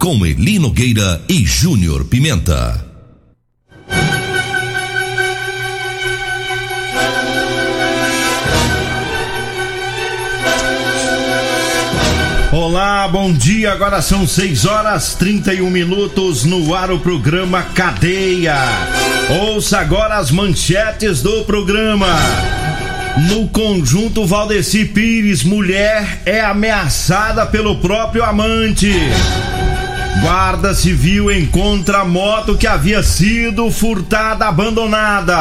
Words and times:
Com 0.00 0.24
Eli 0.24 0.58
Nogueira 0.58 1.20
e 1.28 1.44
Júnior 1.44 2.06
Pimenta. 2.06 2.86
Olá, 12.50 13.06
bom 13.08 13.30
dia. 13.30 13.72
Agora 13.72 14.00
são 14.00 14.26
6 14.26 14.64
horas 14.64 15.16
31 15.16 15.68
minutos 15.68 16.44
no 16.44 16.74
ar 16.74 16.90
o 16.90 16.98
programa 16.98 17.62
Cadeia. 17.62 18.56
Ouça 19.48 19.80
agora 19.80 20.16
as 20.16 20.30
manchetes 20.30 21.20
do 21.20 21.44
programa. 21.44 22.08
No 23.28 23.48
conjunto 23.48 24.24
Valdeci 24.24 24.86
Pires, 24.86 25.44
mulher 25.44 26.22
é 26.24 26.40
ameaçada 26.40 27.44
pelo 27.44 27.76
próprio 27.76 28.24
amante. 28.24 28.90
Guarda 30.22 30.74
Civil 30.74 31.30
encontra 31.30 32.04
moto 32.04 32.56
que 32.56 32.66
havia 32.66 33.02
sido 33.02 33.70
furtada 33.70 34.46
abandonada. 34.46 35.38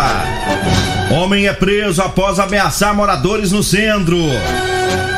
Homem 1.11 1.47
é 1.47 1.53
preso 1.53 2.01
após 2.01 2.39
ameaçar 2.39 2.95
moradores 2.95 3.51
no 3.51 3.63
centro. 3.63 4.17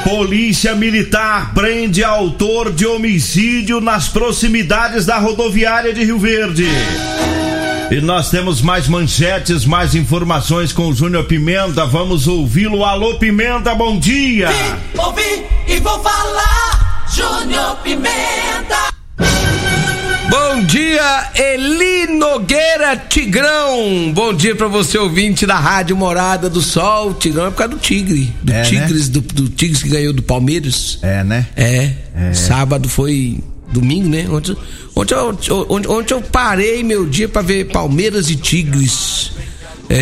Polícia 0.03 0.73
Militar 0.73 1.53
prende 1.53 2.03
autor 2.03 2.71
de 2.71 2.87
homicídio 2.87 3.79
nas 3.79 4.07
proximidades 4.07 5.05
da 5.05 5.19
rodoviária 5.19 5.93
de 5.93 6.03
Rio 6.03 6.17
Verde. 6.17 6.67
E 7.91 7.99
nós 7.99 8.29
temos 8.29 8.61
mais 8.61 8.87
manchetes, 8.87 9.65
mais 9.65 9.93
informações 9.93 10.71
com 10.71 10.87
o 10.87 10.95
Júnior 10.95 11.25
Pimenta. 11.25 11.85
Vamos 11.85 12.25
ouvi-lo. 12.25 12.85
Alô, 12.85 13.15
Pimenta, 13.15 13.75
bom 13.75 13.99
dia! 13.99 14.47
Vim, 14.47 14.99
ouvi 14.99 15.45
e 15.67 15.77
vou 15.79 16.01
falar, 16.01 17.05
Júnior 17.13 17.75
Pimenta! 17.83 19.00
Bom 20.31 20.63
dia, 20.63 21.29
Eli 21.35 22.07
Nogueira 22.07 22.95
Tigrão. 22.95 24.13
Bom 24.13 24.33
dia 24.33 24.55
para 24.55 24.69
você, 24.69 24.97
ouvinte 24.97 25.45
da 25.45 25.59
Rádio 25.59 25.97
Morada 25.97 26.49
do 26.49 26.61
Sol. 26.61 27.13
Tigrão 27.13 27.47
é 27.47 27.49
por 27.49 27.57
causa 27.57 27.73
do 27.75 27.79
Tigre. 27.81 28.33
Do 28.41 28.49
É, 28.49 28.55
né? 28.55 28.63
Tigres, 28.63 29.09
do, 29.09 29.19
do 29.19 29.49
Tigres 29.49 29.83
que 29.83 29.89
ganhou 29.89 30.13
do 30.13 30.23
Palmeiras. 30.23 30.99
É, 31.01 31.21
né? 31.25 31.47
É. 31.57 31.91
Sábado 32.33 32.87
foi 32.87 33.39
domingo, 33.73 34.07
né? 34.07 34.25
Ontem, 34.29 34.55
ontem, 34.95 35.13
eu, 35.13 35.65
ontem, 35.67 35.89
ontem 35.89 36.13
eu 36.13 36.21
parei 36.21 36.81
meu 36.81 37.05
dia 37.05 37.27
pra 37.27 37.41
ver 37.41 37.65
Palmeiras 37.65 38.29
e 38.29 38.37
Tigres. 38.37 39.33
É, 39.89 39.95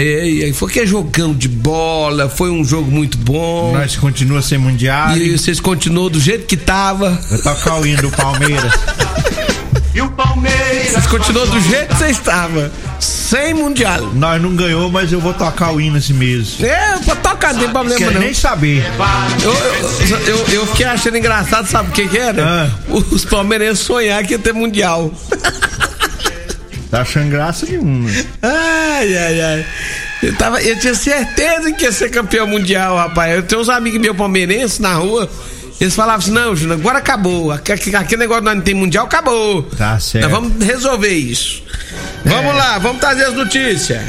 aí 0.46 0.54
foi 0.54 0.70
que 0.72 0.82
é 0.82 0.86
jogão 0.86 1.34
de 1.34 1.48
bola, 1.48 2.30
foi 2.30 2.52
um 2.52 2.64
jogo 2.64 2.92
muito 2.92 3.18
bom. 3.18 3.74
Nós 3.74 3.96
continua 3.96 4.44
sem 4.44 4.60
mundial. 4.60 5.18
E 5.18 5.36
vocês 5.36 5.60
continuou 5.60 6.08
do 6.08 6.20
jeito 6.20 6.46
que 6.46 6.56
tava. 6.56 7.20
Vai 7.32 7.40
tocar 7.40 7.82
o 7.82 7.88
hino 7.88 8.04
do 8.04 8.12
Palmeiras. 8.12 8.74
E 10.00 10.02
o 10.02 10.10
Palmeiras? 10.12 10.92
Vocês 10.94 11.08
continuou 11.08 11.46
do 11.46 11.60
jeito 11.60 11.90
que 11.90 11.96
vocês 11.98 12.12
estavam. 12.12 12.72
Sem 13.02 13.54
mundial. 13.54 14.00
Nós 14.14 14.42
não 14.42 14.56
ganhou, 14.56 14.90
mas 14.90 15.12
eu 15.12 15.20
vou 15.20 15.34
tocar 15.34 15.74
o 15.74 15.82
hino 15.82 15.98
esse 15.98 16.14
mês. 16.14 16.56
É, 16.64 16.98
pra 17.04 17.18
tocar, 17.18 17.52
não 17.54 17.60
tem 17.60 17.70
problema 17.70 17.98
Quer 17.98 18.14
não. 18.14 18.22
nem 18.22 18.34
saber. 18.34 18.82
Eu, 19.44 19.54
eu, 20.08 20.20
eu, 20.20 20.48
eu 20.54 20.68
fiquei 20.68 20.86
achando 20.86 21.18
engraçado, 21.18 21.68
sabe 21.68 21.90
o 21.90 21.92
que 21.92 22.08
que 22.08 22.18
era? 22.18 22.42
Ah. 22.42 22.70
Os 22.88 23.26
palmeirenses 23.26 23.80
sonhar 23.84 24.24
que 24.24 24.36
ia 24.36 24.40
ter 24.40 24.54
mundial. 24.54 25.12
Tá 26.90 27.02
achando 27.02 27.30
graça 27.30 27.66
nenhuma. 27.66 28.10
Ai, 28.42 29.18
ai, 29.18 29.42
ai. 29.42 29.66
Eu, 30.24 30.34
tava, 30.38 30.62
eu 30.62 30.80
tinha 30.80 30.96
certeza 30.96 31.74
que 31.74 31.84
ia 31.84 31.92
ser 31.92 32.10
campeão 32.10 32.48
mundial, 32.48 32.96
rapaz. 32.96 33.36
Eu 33.36 33.44
tenho 33.44 33.60
uns 33.60 33.68
amigos 33.68 34.00
meus 34.00 34.16
palmeirenses 34.16 34.80
na 34.80 34.94
rua. 34.94 35.30
Eles 35.80 35.96
falavam 35.96 36.20
assim: 36.20 36.32
não, 36.32 36.56
Júnior, 36.56 36.80
agora 36.80 36.98
acabou. 36.98 37.52
Aquele, 37.52 38.18
negócio 38.18 38.44
nós 38.44 38.56
não 38.56 38.62
tem 38.62 38.74
mundial, 38.74 39.06
acabou. 39.06 39.64
Tá 39.64 40.00
certo. 40.00 40.24
Nós 40.24 40.32
vamos 40.32 40.64
resolver 40.66 41.14
isso. 41.14 41.64
Vamos 42.26 42.52
É. 42.52 42.58
lá, 42.58 42.78
vamos 42.80 43.00
trazer 43.00 43.26
as 43.26 43.34
notícias. 43.34 44.02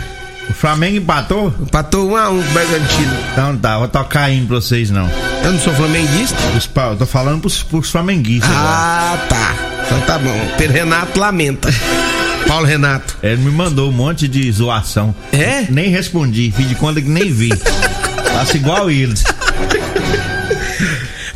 O 0.49 0.53
Flamengo 0.53 0.97
empatou? 0.97 1.55
Empatou 1.61 2.11
um 2.11 2.17
a 2.17 2.29
um 2.29 2.43
com 2.43 2.49
o 2.49 2.53
Bragantino. 2.53 3.17
Então 3.33 3.57
tá, 3.57 3.79
vou 3.79 3.87
tocar 3.87 4.31
hino 4.31 4.49
pra 4.49 4.57
vocês 4.57 4.91
não. 4.91 5.09
Eu 5.45 5.53
não 5.53 5.61
sou 5.61 5.73
flamenguista. 5.75 6.37
Os 6.57 6.69
eu 6.75 6.97
tô 6.97 7.07
falando 7.07 7.41
pros, 7.43 7.63
pros 7.63 7.89
flamenguistas 7.91 8.51
agora. 8.51 8.69
Ah, 8.69 9.19
tá. 9.29 9.55
Então 9.87 10.01
tá 10.01 10.19
bom. 10.19 10.49
Pedro 10.59 10.77
Renato 10.77 11.21
lamenta. 11.21 11.69
Paulo 12.49 12.67
Renato. 12.67 13.17
Ele 13.23 13.43
me 13.43 13.51
mandou 13.53 13.89
um 13.91 13.93
monte 13.93 14.27
de 14.27 14.51
zoação. 14.51 15.15
É? 15.33 15.67
Nem 15.71 15.89
respondi, 15.89 16.53
fiz 16.57 16.69
de 16.69 16.75
conta 16.75 17.01
que 17.01 17.09
nem 17.09 17.31
vi. 17.33 17.51
Faço 18.35 18.57
igual 18.57 18.91
eles. 18.91 19.23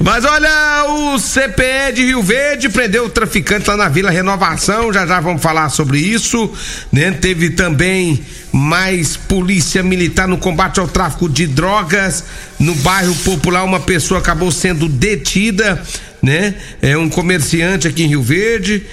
Mas 0.05 0.23
olha, 0.27 0.85
o 0.87 1.19
CPE 1.19 1.95
de 1.95 2.05
Rio 2.05 2.23
Verde 2.23 2.69
prendeu 2.69 3.07
o 3.07 3.09
traficante 3.09 3.67
lá 3.67 3.75
na 3.75 3.89
Vila 3.89 4.11
Renovação, 4.11 4.93
já 4.93 5.07
já 5.07 5.19
vamos 5.19 5.41
falar 5.41 5.71
sobre 5.71 5.99
isso, 5.99 6.53
né? 6.93 7.11
Teve 7.11 7.49
também 7.49 8.23
mais 8.53 9.17
polícia 9.17 9.83
militar 9.83 10.29
no 10.29 10.37
combate 10.37 10.79
ao 10.79 10.87
tráfico 10.87 11.27
de 11.27 11.47
drogas 11.47 12.23
no 12.61 12.75
bairro 12.75 13.15
Popular, 13.25 13.65
uma 13.65 13.81
pessoa 13.81 14.21
acabou 14.21 14.53
sendo 14.53 14.91
detida, 14.91 15.83
né? 16.23 16.55
É 16.83 16.99
um 16.99 17.09
comerciante 17.09 17.89
aqui 17.89 18.03
em 18.03 18.09
Rio 18.09 18.23
Verde 18.23 18.85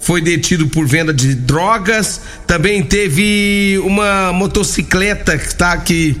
foi 0.00 0.22
detido 0.22 0.66
por 0.68 0.86
venda 0.86 1.12
de 1.12 1.34
drogas. 1.34 2.22
Também 2.46 2.82
teve 2.82 3.78
uma 3.84 4.32
motocicleta 4.32 5.36
que 5.36 5.46
está 5.46 5.72
aqui. 5.72 6.16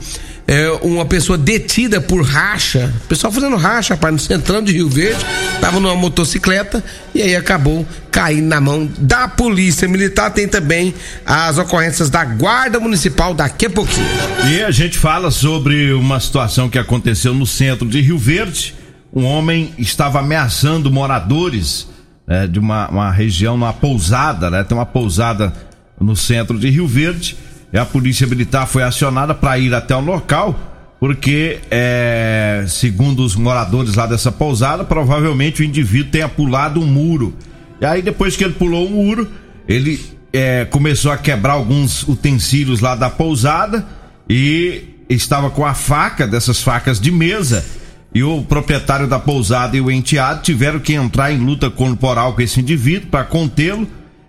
É, 0.50 0.68
uma 0.82 1.04
pessoa 1.04 1.38
detida 1.38 2.00
por 2.00 2.22
racha, 2.24 2.92
pessoal 3.08 3.32
fazendo 3.32 3.54
racha, 3.54 3.94
rapaz, 3.94 4.12
no 4.12 4.18
centrão 4.18 4.60
de 4.60 4.72
Rio 4.72 4.88
Verde, 4.88 5.24
tava 5.60 5.78
numa 5.78 5.94
motocicleta 5.94 6.82
e 7.14 7.22
aí 7.22 7.36
acabou 7.36 7.86
caindo 8.10 8.48
na 8.48 8.60
mão 8.60 8.90
da 8.98 9.28
polícia 9.28 9.86
militar. 9.86 10.32
Tem 10.32 10.48
também 10.48 10.92
as 11.24 11.56
ocorrências 11.56 12.10
da 12.10 12.24
Guarda 12.24 12.80
Municipal 12.80 13.32
daqui 13.32 13.66
a 13.66 13.70
pouquinho. 13.70 14.08
E 14.52 14.60
a 14.60 14.72
gente 14.72 14.98
fala 14.98 15.30
sobre 15.30 15.92
uma 15.92 16.18
situação 16.18 16.68
que 16.68 16.80
aconteceu 16.80 17.32
no 17.32 17.46
centro 17.46 17.88
de 17.88 18.00
Rio 18.00 18.18
Verde. 18.18 18.74
Um 19.14 19.24
homem 19.26 19.72
estava 19.78 20.18
ameaçando 20.18 20.90
moradores 20.90 21.86
né, 22.26 22.48
de 22.48 22.58
uma, 22.58 22.88
uma 22.88 23.12
região, 23.12 23.56
numa 23.56 23.72
pousada, 23.72 24.50
né? 24.50 24.64
Tem 24.64 24.76
uma 24.76 24.84
pousada 24.84 25.54
no 26.00 26.16
centro 26.16 26.58
de 26.58 26.68
Rio 26.68 26.88
Verde. 26.88 27.36
E 27.72 27.78
a 27.78 27.84
polícia 27.84 28.26
militar 28.26 28.66
foi 28.66 28.82
acionada 28.82 29.34
para 29.34 29.58
ir 29.58 29.72
até 29.74 29.94
o 29.94 30.00
local, 30.00 30.58
porque, 30.98 31.60
é, 31.70 32.64
segundo 32.68 33.24
os 33.24 33.36
moradores 33.36 33.94
lá 33.94 34.06
dessa 34.06 34.30
pousada, 34.30 34.84
provavelmente 34.84 35.62
o 35.62 35.64
indivíduo 35.64 36.10
tenha 36.10 36.28
pulado 36.28 36.80
um 36.80 36.86
muro. 36.86 37.34
E 37.80 37.86
aí, 37.86 38.02
depois 38.02 38.36
que 38.36 38.44
ele 38.44 38.54
pulou 38.54 38.86
o 38.86 38.90
muro, 38.90 39.30
ele 39.68 40.00
é, 40.32 40.64
começou 40.64 41.10
a 41.10 41.16
quebrar 41.16 41.54
alguns 41.54 42.02
utensílios 42.06 42.80
lá 42.80 42.94
da 42.94 43.08
pousada 43.08 43.86
e 44.28 44.84
estava 45.08 45.50
com 45.50 45.64
a 45.64 45.74
faca, 45.74 46.26
dessas 46.26 46.62
facas 46.62 47.00
de 47.00 47.10
mesa. 47.10 47.64
E 48.12 48.22
o 48.24 48.42
proprietário 48.42 49.06
da 49.06 49.18
pousada 49.18 49.76
e 49.76 49.80
o 49.80 49.90
enteado 49.90 50.42
tiveram 50.42 50.80
que 50.80 50.94
entrar 50.94 51.32
em 51.32 51.38
luta 51.38 51.70
corporal 51.70 52.34
com 52.34 52.42
esse 52.42 52.60
indivíduo 52.60 53.08
para 53.08 53.24
contê-lo. 53.24 53.86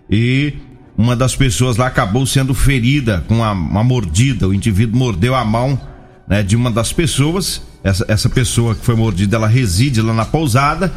E 0.08 0.54
uma 0.96 1.16
das 1.16 1.34
pessoas 1.34 1.76
lá 1.76 1.86
acabou 1.86 2.26
sendo 2.26 2.54
ferida 2.54 3.24
com 3.26 3.36
uma, 3.36 3.52
uma 3.52 3.84
mordida. 3.84 4.46
O 4.46 4.54
indivíduo 4.54 4.98
mordeu 4.98 5.34
a 5.34 5.44
mão 5.44 5.80
né, 6.28 6.42
de 6.42 6.54
uma 6.54 6.70
das 6.70 6.92
pessoas. 6.92 7.62
Essa, 7.82 8.04
essa 8.08 8.28
pessoa 8.28 8.74
que 8.74 8.84
foi 8.84 8.94
mordida, 8.94 9.36
ela 9.36 9.48
reside 9.48 10.00
lá 10.00 10.12
na 10.12 10.24
pousada. 10.24 10.92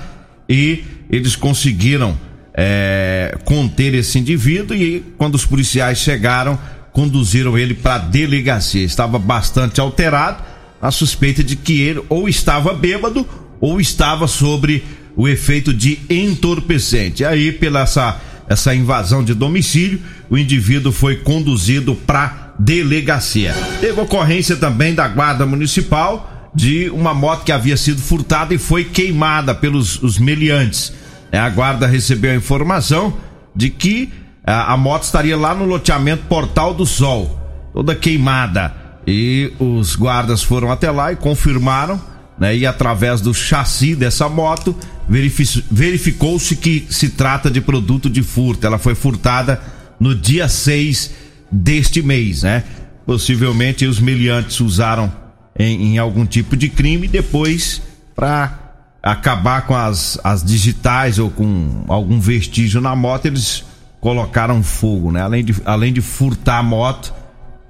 E 0.47 0.83
eles 1.09 1.35
conseguiram 1.35 2.17
é, 2.53 3.37
conter 3.45 3.93
esse 3.93 4.19
indivíduo. 4.19 4.75
E 4.75 4.99
quando 5.17 5.35
os 5.35 5.45
policiais 5.45 5.97
chegaram, 5.97 6.59
conduziram 6.91 7.57
ele 7.57 7.73
para 7.73 7.95
a 7.95 7.99
delegacia. 7.99 8.83
Estava 8.83 9.17
bastante 9.17 9.79
alterado. 9.79 10.43
A 10.81 10.91
suspeita 10.91 11.43
de 11.43 11.55
que 11.55 11.81
ele 11.81 12.03
ou 12.09 12.27
estava 12.27 12.73
bêbado 12.73 13.27
ou 13.61 13.79
estava 13.79 14.27
sobre 14.27 14.83
o 15.15 15.27
efeito 15.27 15.73
de 15.73 15.99
entorpecente. 16.09 17.23
Aí, 17.23 17.51
pela 17.51 17.81
essa, 17.81 18.19
essa 18.47 18.75
invasão 18.75 19.23
de 19.23 19.33
domicílio, 19.33 20.01
o 20.29 20.37
indivíduo 20.37 20.91
foi 20.91 21.17
conduzido 21.17 21.95
para 21.95 22.53
delegacia. 22.59 23.53
Teve 23.81 23.99
ocorrência 23.99 24.55
também 24.55 24.93
da 24.93 25.07
guarda 25.07 25.45
municipal 25.45 26.51
de 26.53 26.89
uma 26.89 27.13
moto 27.13 27.43
que 27.43 27.51
havia 27.51 27.75
sido 27.75 28.01
furtada 28.01 28.53
e 28.53 28.57
foi 28.57 28.85
queimada 28.85 29.53
pelos 29.53 30.01
os 30.01 30.17
meliantes. 30.17 30.93
É, 31.31 31.37
A 31.37 31.49
guarda 31.49 31.85
recebeu 31.85 32.31
a 32.31 32.35
informação 32.35 33.17
de 33.53 33.69
que 33.69 34.11
a, 34.45 34.73
a 34.73 34.77
moto 34.77 35.03
estaria 35.03 35.35
lá 35.35 35.53
no 35.53 35.65
loteamento 35.65 36.23
Portal 36.29 36.73
do 36.73 36.85
Sol, 36.85 37.69
toda 37.73 37.93
queimada. 37.93 38.73
E 39.07 39.51
os 39.59 39.95
guardas 39.95 40.41
foram 40.41 40.71
até 40.71 40.89
lá 40.89 41.11
e 41.11 41.15
confirmaram, 41.15 41.99
né? 42.37 42.55
E 42.55 42.65
através 42.65 43.21
do 43.21 43.33
chassi 43.33 43.95
dessa 43.95 44.27
moto, 44.27 44.75
verificou-se 45.71 46.55
que 46.55 46.85
se 46.89 47.09
trata 47.09 47.49
de 47.49 47.61
produto 47.61 48.09
de 48.09 48.23
furto. 48.23 48.65
Ela 48.65 48.77
foi 48.77 48.95
furtada 48.95 49.61
no 49.99 50.13
dia 50.13 50.47
6 50.47 51.11
deste 51.51 52.01
mês, 52.01 52.43
né? 52.43 52.63
Possivelmente 53.05 53.85
os 53.85 53.99
miliantes 53.99 54.59
usaram 54.59 55.11
em, 55.57 55.93
em 55.93 55.97
algum 55.97 56.25
tipo 56.25 56.57
de 56.57 56.69
crime 56.69 57.07
depois 57.07 57.81
para 58.15 58.65
acabar 59.01 59.67
com 59.67 59.75
as, 59.75 60.19
as 60.23 60.43
digitais 60.43 61.19
ou 61.19 61.29
com 61.29 61.85
algum 61.87 62.19
vestígio 62.19 62.81
na 62.81 62.95
moto, 62.95 63.27
eles 63.27 63.63
colocaram 64.01 64.63
fogo, 64.63 65.11
né? 65.11 65.21
Além 65.21 65.45
de, 65.45 65.55
além 65.63 65.93
de 65.93 66.01
furtar 66.01 66.57
a 66.57 66.63
moto, 66.63 67.13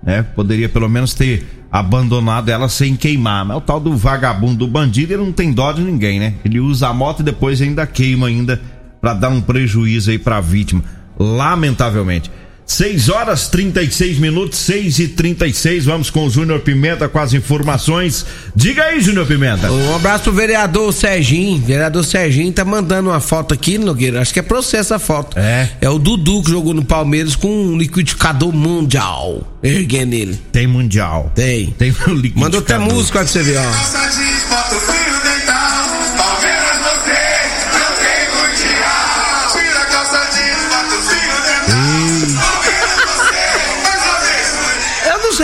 né? 0.02 0.24
Poderia 0.24 0.70
pelo 0.70 0.88
menos 0.88 1.14
ter 1.14 1.65
abandonado 1.76 2.48
ela 2.48 2.70
sem 2.70 2.96
queimar. 2.96 3.44
Mas 3.44 3.58
o 3.58 3.62
tal 3.62 3.82
do 3.82 3.98
vagabundo 3.98 4.60
do 4.60 4.68
bandido, 4.68 5.12
ele 5.12 5.24
não 5.24 5.34
tem 5.34 5.52
dó 5.52 5.74
de 5.74 5.82
ninguém, 5.82 6.20
né? 6.20 6.36
Ele 6.46 6.58
usa 6.58 6.88
a 6.88 6.94
moto 6.94 7.20
e 7.20 7.24
depois 7.24 7.62
ainda 7.62 7.86
queima 7.86 8.28
ainda 8.28 8.62
para 9.02 9.14
dar 9.14 9.28
um 9.28 9.42
prejuízo 9.42 10.10
aí 10.10 10.18
para 10.18 10.38
a 10.38 10.42
vítima. 10.42 10.82
Lamentavelmente. 11.20 12.32
6 12.66 13.10
horas 13.10 13.48
36 13.48 14.18
minutos, 14.18 14.58
6 14.60 15.00
e 15.00 15.08
36 15.10 15.86
Vamos 15.86 16.10
com 16.10 16.26
o 16.26 16.30
Júnior 16.30 16.62
Pimenta 16.62 17.08
com 17.08 17.20
as 17.20 17.34
informações. 17.34 18.26
Diga 18.56 18.84
aí, 18.86 19.00
Júnior 19.00 19.28
Pimenta. 19.28 19.72
Um 19.72 19.96
abraço 19.96 20.26
pro 20.26 20.34
vereador 20.34 20.92
Serginho. 20.92 21.62
Vereador 21.62 22.04
Serginho 22.04 22.52
tá 22.52 22.66
mandando 22.66 23.10
uma 23.10 23.20
foto 23.20 23.54
aqui, 23.54 23.78
Nogueira. 23.78 24.22
Acho 24.22 24.34
que 24.34 24.40
é 24.40 24.44
processo 24.44 24.94
a 24.94 25.00
foto. 25.00 25.38
É. 25.38 25.70
É 25.82 25.90
o 25.90 26.00
Dudu 26.00 26.42
que 26.42 26.50
jogou 26.50 26.74
no 26.74 26.84
Palmeiras 26.84 27.36
com 27.36 27.48
um 27.48 27.78
liquidificador 27.78 28.52
mundial. 28.52 29.56
Erguendo 29.62 30.14
ele. 30.14 30.40
Tem 30.52 30.66
mundial. 30.68 31.32
Tem. 31.36 31.68
Tem 31.78 31.92
um 32.08 32.14
liquidificador. 32.14 32.40
Mandou 32.44 32.60
até 32.60 32.78
música 32.78 33.20
pra 33.20 33.28
você 33.28 33.44
ver, 33.44 33.58
ó. 33.58 34.95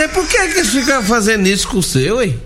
Sei 0.02 0.08
por 0.08 0.26
que 0.26 0.48
que 0.48 0.64
fica 0.64 1.02
fazendo 1.02 1.46
isso 1.46 1.68
com 1.68 1.78
o 1.78 1.82
seu, 1.82 2.22
hein? 2.22 2.38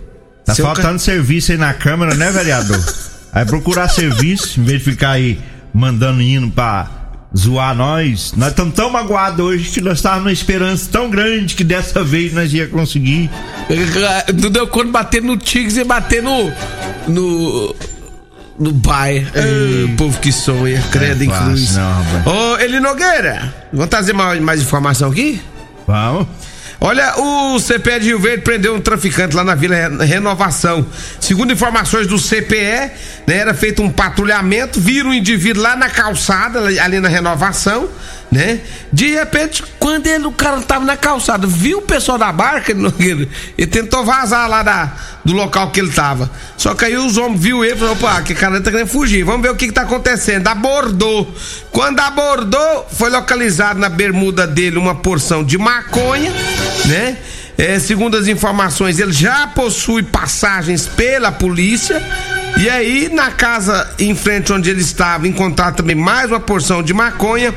Tá 0.44 0.54
seu 0.54 0.64
faltando 0.64 0.94
ca... 0.94 0.98
serviço 0.98 1.52
aí 1.52 1.58
na 1.58 1.72
Câmara, 1.72 2.14
né, 2.14 2.30
vereador? 2.30 2.82
aí 3.32 3.44
procurar 3.46 3.88
serviço, 3.88 4.60
em 4.60 4.64
vez 4.64 4.78
de 4.78 4.90
ficar 4.90 5.12
aí 5.12 5.40
mandando 5.72 6.20
hino 6.20 6.50
pra 6.50 6.90
zoar 7.36 7.74
nós. 7.74 8.34
Nós 8.36 8.50
estamos 8.50 8.74
tão 8.74 8.90
magoados 8.90 9.44
hoje 9.44 9.70
que 9.70 9.80
nós 9.80 9.98
estávamos 9.98 10.24
numa 10.24 10.32
esperança 10.32 10.88
tão 10.90 11.08
grande 11.08 11.54
que 11.54 11.64
dessa 11.64 12.04
vez 12.04 12.32
nós 12.32 12.52
ia 12.52 12.66
conseguir. 12.66 13.30
Não 14.40 14.50
deu 14.50 14.66
de 14.66 14.90
bater 14.90 15.22
no 15.22 15.36
Tigres 15.36 15.76
e 15.76 15.84
bater 15.84 16.22
no. 16.22 16.52
no. 17.08 17.74
no 18.58 18.72
Bayer. 18.72 19.30
Ah, 19.34 19.94
povo 19.96 20.18
que 20.20 20.30
sonha, 20.30 20.82
credo 20.90 21.22
é 21.22 21.26
em 21.26 21.30
cruz. 21.30 21.76
Ô, 22.26 22.58
Eli 22.58 22.80
Nogueira, 22.80 23.54
vamos 23.72 23.88
trazer 23.88 24.12
mais, 24.12 24.40
mais 24.40 24.60
informação 24.60 25.10
aqui? 25.10 25.40
Vamos. 25.86 26.26
Olha, 26.86 27.14
o 27.18 27.58
CPE 27.58 27.98
de 27.98 28.06
Rio 28.06 28.20
Verde 28.20 28.42
prendeu 28.42 28.72
um 28.72 28.80
traficante 28.80 29.34
lá 29.34 29.42
na 29.42 29.56
Vila 29.56 29.74
Renovação. 30.04 30.86
Segundo 31.18 31.52
informações 31.52 32.06
do 32.06 32.16
CPE, 32.16 32.92
né, 33.26 33.38
era 33.38 33.52
feito 33.54 33.82
um 33.82 33.90
patrulhamento, 33.90 34.80
viram 34.80 35.10
um 35.10 35.12
indivíduo 35.12 35.64
lá 35.64 35.74
na 35.74 35.90
calçada, 35.90 36.60
ali 36.60 37.00
na 37.00 37.08
Renovação, 37.08 37.88
né? 38.30 38.60
De 38.92 39.10
repente, 39.14 39.62
quando 39.78 40.06
ele, 40.06 40.26
o 40.26 40.32
cara 40.32 40.60
tava 40.60 40.84
na 40.84 40.96
calçada, 40.96 41.46
viu 41.46 41.78
o 41.78 41.82
pessoal 41.82 42.18
da 42.18 42.32
barca, 42.32 42.72
ele, 42.98 43.66
tentou 43.66 44.04
vazar 44.04 44.48
lá 44.48 44.62
da, 44.62 44.92
do 45.24 45.32
local 45.32 45.70
que 45.70 45.80
ele 45.80 45.90
tava. 45.90 46.30
Só 46.56 46.74
que 46.74 46.84
aí 46.84 46.96
os 46.96 47.16
homens 47.16 47.40
viu 47.40 47.64
ele 47.64 47.74
e 47.74 47.78
falou, 47.78 47.94
opa, 47.94 48.20
que 48.22 48.34
cara 48.34 48.60
tá 48.60 48.70
querendo 48.70 48.88
fugir, 48.88 49.24
vamos 49.24 49.42
ver 49.42 49.50
o 49.50 49.56
que 49.56 49.66
que 49.66 49.72
tá 49.72 49.82
acontecendo. 49.82 50.46
Abordou. 50.48 51.32
Quando 51.70 52.00
abordou, 52.00 52.86
foi 52.90 53.10
localizado 53.10 53.78
na 53.78 53.88
bermuda 53.88 54.46
dele 54.46 54.76
uma 54.76 54.94
porção 54.94 55.44
de 55.44 55.56
maconha, 55.56 56.32
né? 56.86 57.16
É, 57.58 57.78
segundo 57.78 58.18
as 58.18 58.28
informações, 58.28 58.98
ele 58.98 59.12
já 59.12 59.46
possui 59.46 60.02
passagens 60.02 60.86
pela 60.86 61.32
polícia. 61.32 62.02
E 62.58 62.70
aí, 62.70 63.10
na 63.12 63.30
casa 63.30 63.86
em 63.98 64.14
frente 64.14 64.50
onde 64.50 64.70
ele 64.70 64.80
estava, 64.80 65.28
encontraram 65.28 65.76
também 65.76 65.94
mais 65.94 66.30
uma 66.30 66.40
porção 66.40 66.82
de 66.82 66.94
maconha 66.94 67.54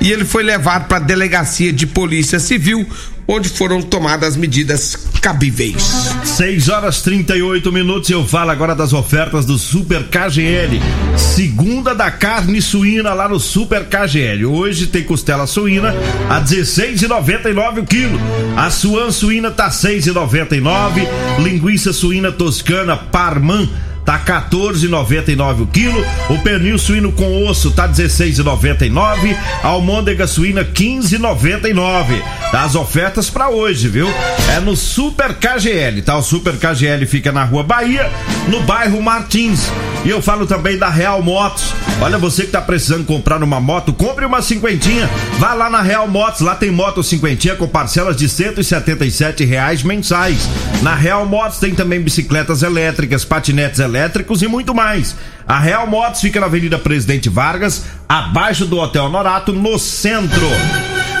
e 0.00 0.10
ele 0.10 0.24
foi 0.24 0.42
levado 0.42 0.88
para 0.88 0.96
a 0.96 1.00
delegacia 1.00 1.72
de 1.72 1.86
polícia 1.86 2.40
civil, 2.40 2.84
onde 3.28 3.48
foram 3.48 3.80
tomadas 3.80 4.36
medidas 4.36 4.96
cabíveis. 5.20 6.10
6 6.24 6.68
horas 6.68 7.00
38 7.02 7.70
minutos. 7.70 8.10
Eu 8.10 8.26
falo 8.26 8.50
agora 8.50 8.74
das 8.74 8.92
ofertas 8.92 9.44
do 9.44 9.56
Super 9.56 10.08
KGL. 10.08 10.80
Segunda 11.16 11.94
da 11.94 12.10
carne 12.10 12.60
suína 12.60 13.12
lá 13.12 13.28
no 13.28 13.38
Super 13.38 13.84
KGL. 13.84 14.46
Hoje 14.46 14.88
tem 14.88 15.04
costela 15.04 15.46
suína 15.46 15.94
a 16.28 16.40
16,99 16.40 17.82
o 17.82 17.86
quilo. 17.86 18.18
A 18.56 18.68
suan 18.68 19.12
suína 19.12 19.50
tá 19.52 19.68
6,99. 19.68 21.06
Linguiça 21.38 21.92
suína 21.92 22.32
toscana 22.32 22.96
Parman 22.96 23.68
tá 24.10 24.18
14,99 24.18 25.62
o 25.62 25.66
quilo. 25.68 26.04
O 26.28 26.38
pernil 26.40 26.76
suíno 26.78 27.12
com 27.12 27.46
osso 27.46 27.70
tá 27.70 27.88
16,99. 27.88 29.36
A 29.62 29.68
almôndega 29.68 30.26
suína 30.26 30.64
15,99. 30.64 32.20
Das 32.50 32.74
ofertas 32.74 33.30
para 33.30 33.48
hoje, 33.48 33.88
viu? 33.88 34.08
É 34.56 34.58
no 34.58 34.74
Super 34.74 35.34
KGL, 35.34 36.02
tá? 36.02 36.16
O 36.16 36.22
Super 36.22 36.56
KGL 36.56 37.06
fica 37.06 37.30
na 37.30 37.44
Rua 37.44 37.62
Bahia, 37.62 38.10
no 38.48 38.60
bairro 38.62 39.00
Martins. 39.00 39.70
E 40.04 40.10
eu 40.10 40.20
falo 40.20 40.44
também 40.44 40.76
da 40.76 40.88
Real 40.88 41.22
Motos. 41.22 41.72
Olha, 42.00 42.18
você 42.18 42.44
que 42.44 42.50
tá 42.50 42.60
precisando 42.60 43.04
comprar 43.04 43.40
uma 43.42 43.60
moto, 43.60 43.92
compre 43.92 44.24
uma 44.24 44.42
cinquentinha. 44.42 45.08
Vá 45.38 45.52
lá 45.52 45.70
na 45.70 45.82
Real 45.82 46.08
Motos, 46.08 46.40
lá 46.40 46.56
tem 46.56 46.70
moto 46.70 47.02
cinquentinha 47.02 47.54
com 47.54 47.68
parcelas 47.68 48.16
de 48.16 48.28
177 48.28 49.44
reais 49.44 49.82
mensais. 49.84 50.48
Na 50.82 50.94
Real 50.94 51.26
Motos 51.26 51.58
tem 51.58 51.74
também 51.74 52.00
bicicletas 52.00 52.62
elétricas, 52.62 53.24
patinetes 53.24 53.78
elétricos 53.78 53.99
e 54.42 54.48
muito 54.48 54.74
mais. 54.74 55.16
A 55.46 55.58
Real 55.58 55.86
Motos 55.86 56.20
fica 56.20 56.40
na 56.40 56.46
Avenida 56.46 56.78
Presidente 56.78 57.28
Vargas, 57.28 57.84
abaixo 58.08 58.64
do 58.64 58.78
Hotel 58.78 59.08
Norato, 59.08 59.52
no 59.52 59.78
centro. 59.78 60.48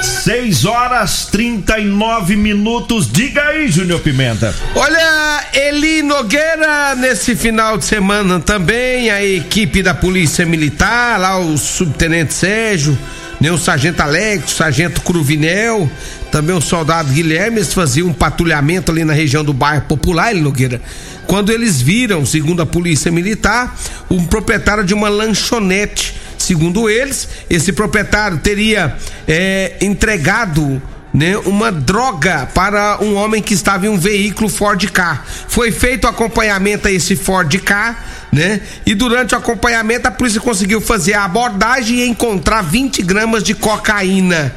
6 0.02 0.64
horas 0.64 1.26
39 1.26 2.36
minutos. 2.36 3.10
Diga 3.10 3.42
aí, 3.42 3.68
Júnior 3.68 4.00
Pimenta. 4.00 4.54
Olha, 4.74 5.44
Eli 5.52 6.02
Nogueira, 6.02 6.94
nesse 6.94 7.36
final 7.36 7.76
de 7.76 7.84
semana 7.84 8.40
também, 8.40 9.10
a 9.10 9.24
equipe 9.24 9.82
da 9.82 9.94
Polícia 9.94 10.46
Militar, 10.46 11.18
lá 11.18 11.38
o 11.38 11.58
subtenente 11.58 12.32
Sérgio, 12.32 12.96
né, 13.40 13.50
o 13.50 13.58
sargento 13.58 14.02
Alex, 14.02 14.52
o 14.52 14.56
sargento 14.56 15.00
Cruvinel, 15.00 15.90
também 16.30 16.54
o 16.54 16.60
soldado 16.60 17.12
Guilherme, 17.12 17.58
eles 17.58 17.72
faziam 17.72 18.08
um 18.08 18.12
patrulhamento 18.12 18.92
ali 18.92 19.04
na 19.04 19.12
região 19.12 19.42
do 19.42 19.52
bairro 19.52 19.82
Popular, 19.82 20.30
Eli 20.30 20.40
Nogueira. 20.40 20.80
Quando 21.30 21.52
eles 21.52 21.80
viram, 21.80 22.26
segundo 22.26 22.60
a 22.60 22.66
Polícia 22.66 23.08
Militar, 23.08 23.78
um 24.10 24.26
proprietário 24.26 24.82
de 24.82 24.92
uma 24.92 25.08
lanchonete 25.08 26.20
Segundo 26.50 26.90
eles, 26.90 27.28
esse 27.48 27.70
proprietário 27.70 28.38
teria 28.38 28.96
é, 29.28 29.76
entregado 29.80 30.82
né, 31.14 31.36
uma 31.38 31.70
droga 31.70 32.48
para 32.52 32.98
um 33.00 33.14
homem 33.14 33.40
que 33.40 33.54
estava 33.54 33.86
em 33.86 33.88
um 33.88 33.96
veículo 33.96 34.48
Ford 34.48 34.84
K. 34.90 35.22
Foi 35.46 35.70
feito 35.70 36.08
acompanhamento 36.08 36.88
a 36.88 36.90
esse 36.90 37.14
Ford 37.14 37.56
K, 37.60 37.96
né? 38.32 38.62
E 38.84 38.94
durante 38.96 39.34
o 39.34 39.38
acompanhamento 39.38 40.08
a 40.08 40.10
polícia 40.10 40.40
conseguiu 40.40 40.80
fazer 40.80 41.12
a 41.12 41.24
abordagem 41.24 42.00
e 42.00 42.08
encontrar 42.08 42.62
20 42.62 43.02
gramas 43.02 43.44
de 43.44 43.54
cocaína. 43.54 44.52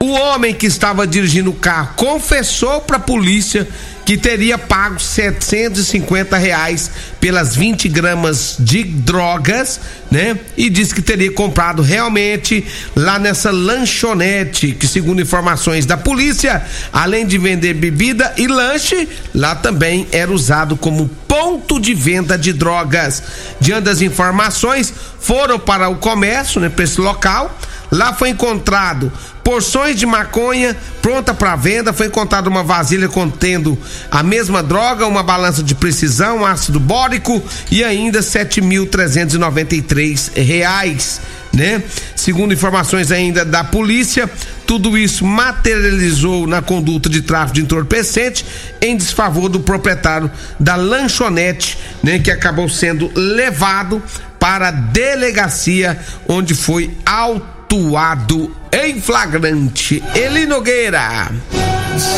O 0.00 0.12
homem 0.12 0.54
que 0.54 0.64
estava 0.64 1.06
dirigindo 1.06 1.50
o 1.50 1.54
carro 1.54 1.90
confessou 1.96 2.80
para 2.80 2.96
a 2.96 3.00
polícia 3.00 3.68
que 4.10 4.16
teria 4.16 4.58
pago 4.58 4.98
750 4.98 6.36
reais 6.36 6.90
pelas 7.20 7.54
20 7.54 7.88
gramas 7.88 8.56
de 8.58 8.82
drogas, 8.82 9.78
né? 10.10 10.36
E 10.56 10.68
disse 10.68 10.92
que 10.92 11.00
teria 11.00 11.30
comprado 11.30 11.80
realmente 11.80 12.66
lá 12.96 13.20
nessa 13.20 13.52
lanchonete, 13.52 14.72
que 14.72 14.88
segundo 14.88 15.22
informações 15.22 15.86
da 15.86 15.96
polícia, 15.96 16.60
além 16.92 17.24
de 17.24 17.38
vender 17.38 17.74
bebida 17.74 18.34
e 18.36 18.48
lanche, 18.48 19.08
lá 19.32 19.54
também 19.54 20.08
era 20.10 20.32
usado 20.32 20.76
como 20.76 21.06
ponto 21.28 21.78
de 21.78 21.94
venda 21.94 22.36
de 22.36 22.52
drogas. 22.52 23.22
Diante 23.60 23.84
das 23.84 24.02
informações, 24.02 24.92
foram 25.20 25.56
para 25.56 25.88
o 25.88 25.98
comércio, 25.98 26.60
né, 26.60 26.68
para 26.68 26.82
esse 26.82 27.00
local. 27.00 27.56
Lá 27.90 28.12
foi 28.12 28.28
encontrado 28.30 29.12
porções 29.42 29.96
de 29.96 30.06
maconha 30.06 30.76
pronta 31.02 31.34
para 31.34 31.56
venda. 31.56 31.92
Foi 31.92 32.06
encontrada 32.06 32.48
uma 32.48 32.62
vasilha 32.62 33.08
contendo 33.08 33.76
a 34.10 34.22
mesma 34.22 34.62
droga, 34.62 35.04
uma 35.06 35.24
balança 35.24 35.62
de 35.62 35.74
precisão, 35.74 36.46
ácido 36.46 36.78
bórico 36.78 37.42
e 37.70 37.82
ainda 37.82 38.20
7.393 38.20 40.36
reais. 40.36 41.22
né? 41.52 41.82
Segundo 42.14 42.54
informações 42.54 43.10
ainda 43.10 43.44
da 43.44 43.64
polícia, 43.64 44.30
tudo 44.64 44.96
isso 44.96 45.24
materializou 45.24 46.46
na 46.46 46.62
conduta 46.62 47.08
de 47.08 47.22
tráfico 47.22 47.54
de 47.54 47.62
entorpecente 47.62 48.46
em 48.80 48.96
desfavor 48.96 49.48
do 49.48 49.58
proprietário 49.58 50.30
da 50.60 50.76
lanchonete, 50.76 51.76
né, 52.04 52.20
que 52.20 52.30
acabou 52.30 52.68
sendo 52.68 53.10
levado 53.16 54.00
para 54.38 54.68
a 54.68 54.70
delegacia 54.70 55.98
onde 56.28 56.54
foi 56.54 56.96
autuado 57.04 57.59
em 58.72 59.00
flagrante. 59.00 60.02
Eli 60.14 60.44
Nogueira. 60.44 61.30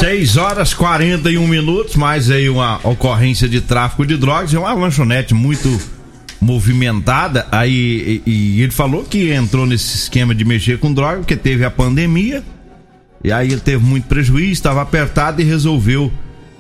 6 0.01 0.37
horas 0.39 0.73
41 0.73 1.47
minutos, 1.47 1.95
mais 1.95 2.31
aí 2.31 2.49
uma 2.49 2.81
ocorrência 2.83 3.47
de 3.47 3.61
tráfico 3.61 4.07
de 4.07 4.17
drogas. 4.17 4.55
É 4.55 4.59
uma 4.59 4.73
lanchonete 4.73 5.35
muito 5.35 5.79
movimentada. 6.41 7.47
Aí 7.53 8.23
e, 8.27 8.31
e 8.31 8.63
ele 8.63 8.73
falou 8.73 9.05
que 9.05 9.31
entrou 9.31 9.67
nesse 9.67 9.95
esquema 9.97 10.35
de 10.35 10.43
mexer 10.43 10.79
com 10.79 10.93
droga 10.93 11.19
porque 11.19 11.37
teve 11.37 11.65
a 11.65 11.71
pandemia. 11.71 12.43
E 13.23 13.31
aí 13.31 13.53
ele 13.53 13.61
teve 13.61 13.85
muito 13.85 14.07
prejuízo, 14.07 14.53
estava 14.53 14.81
apertado 14.81 15.43
e 15.43 15.45
resolveu 15.45 16.11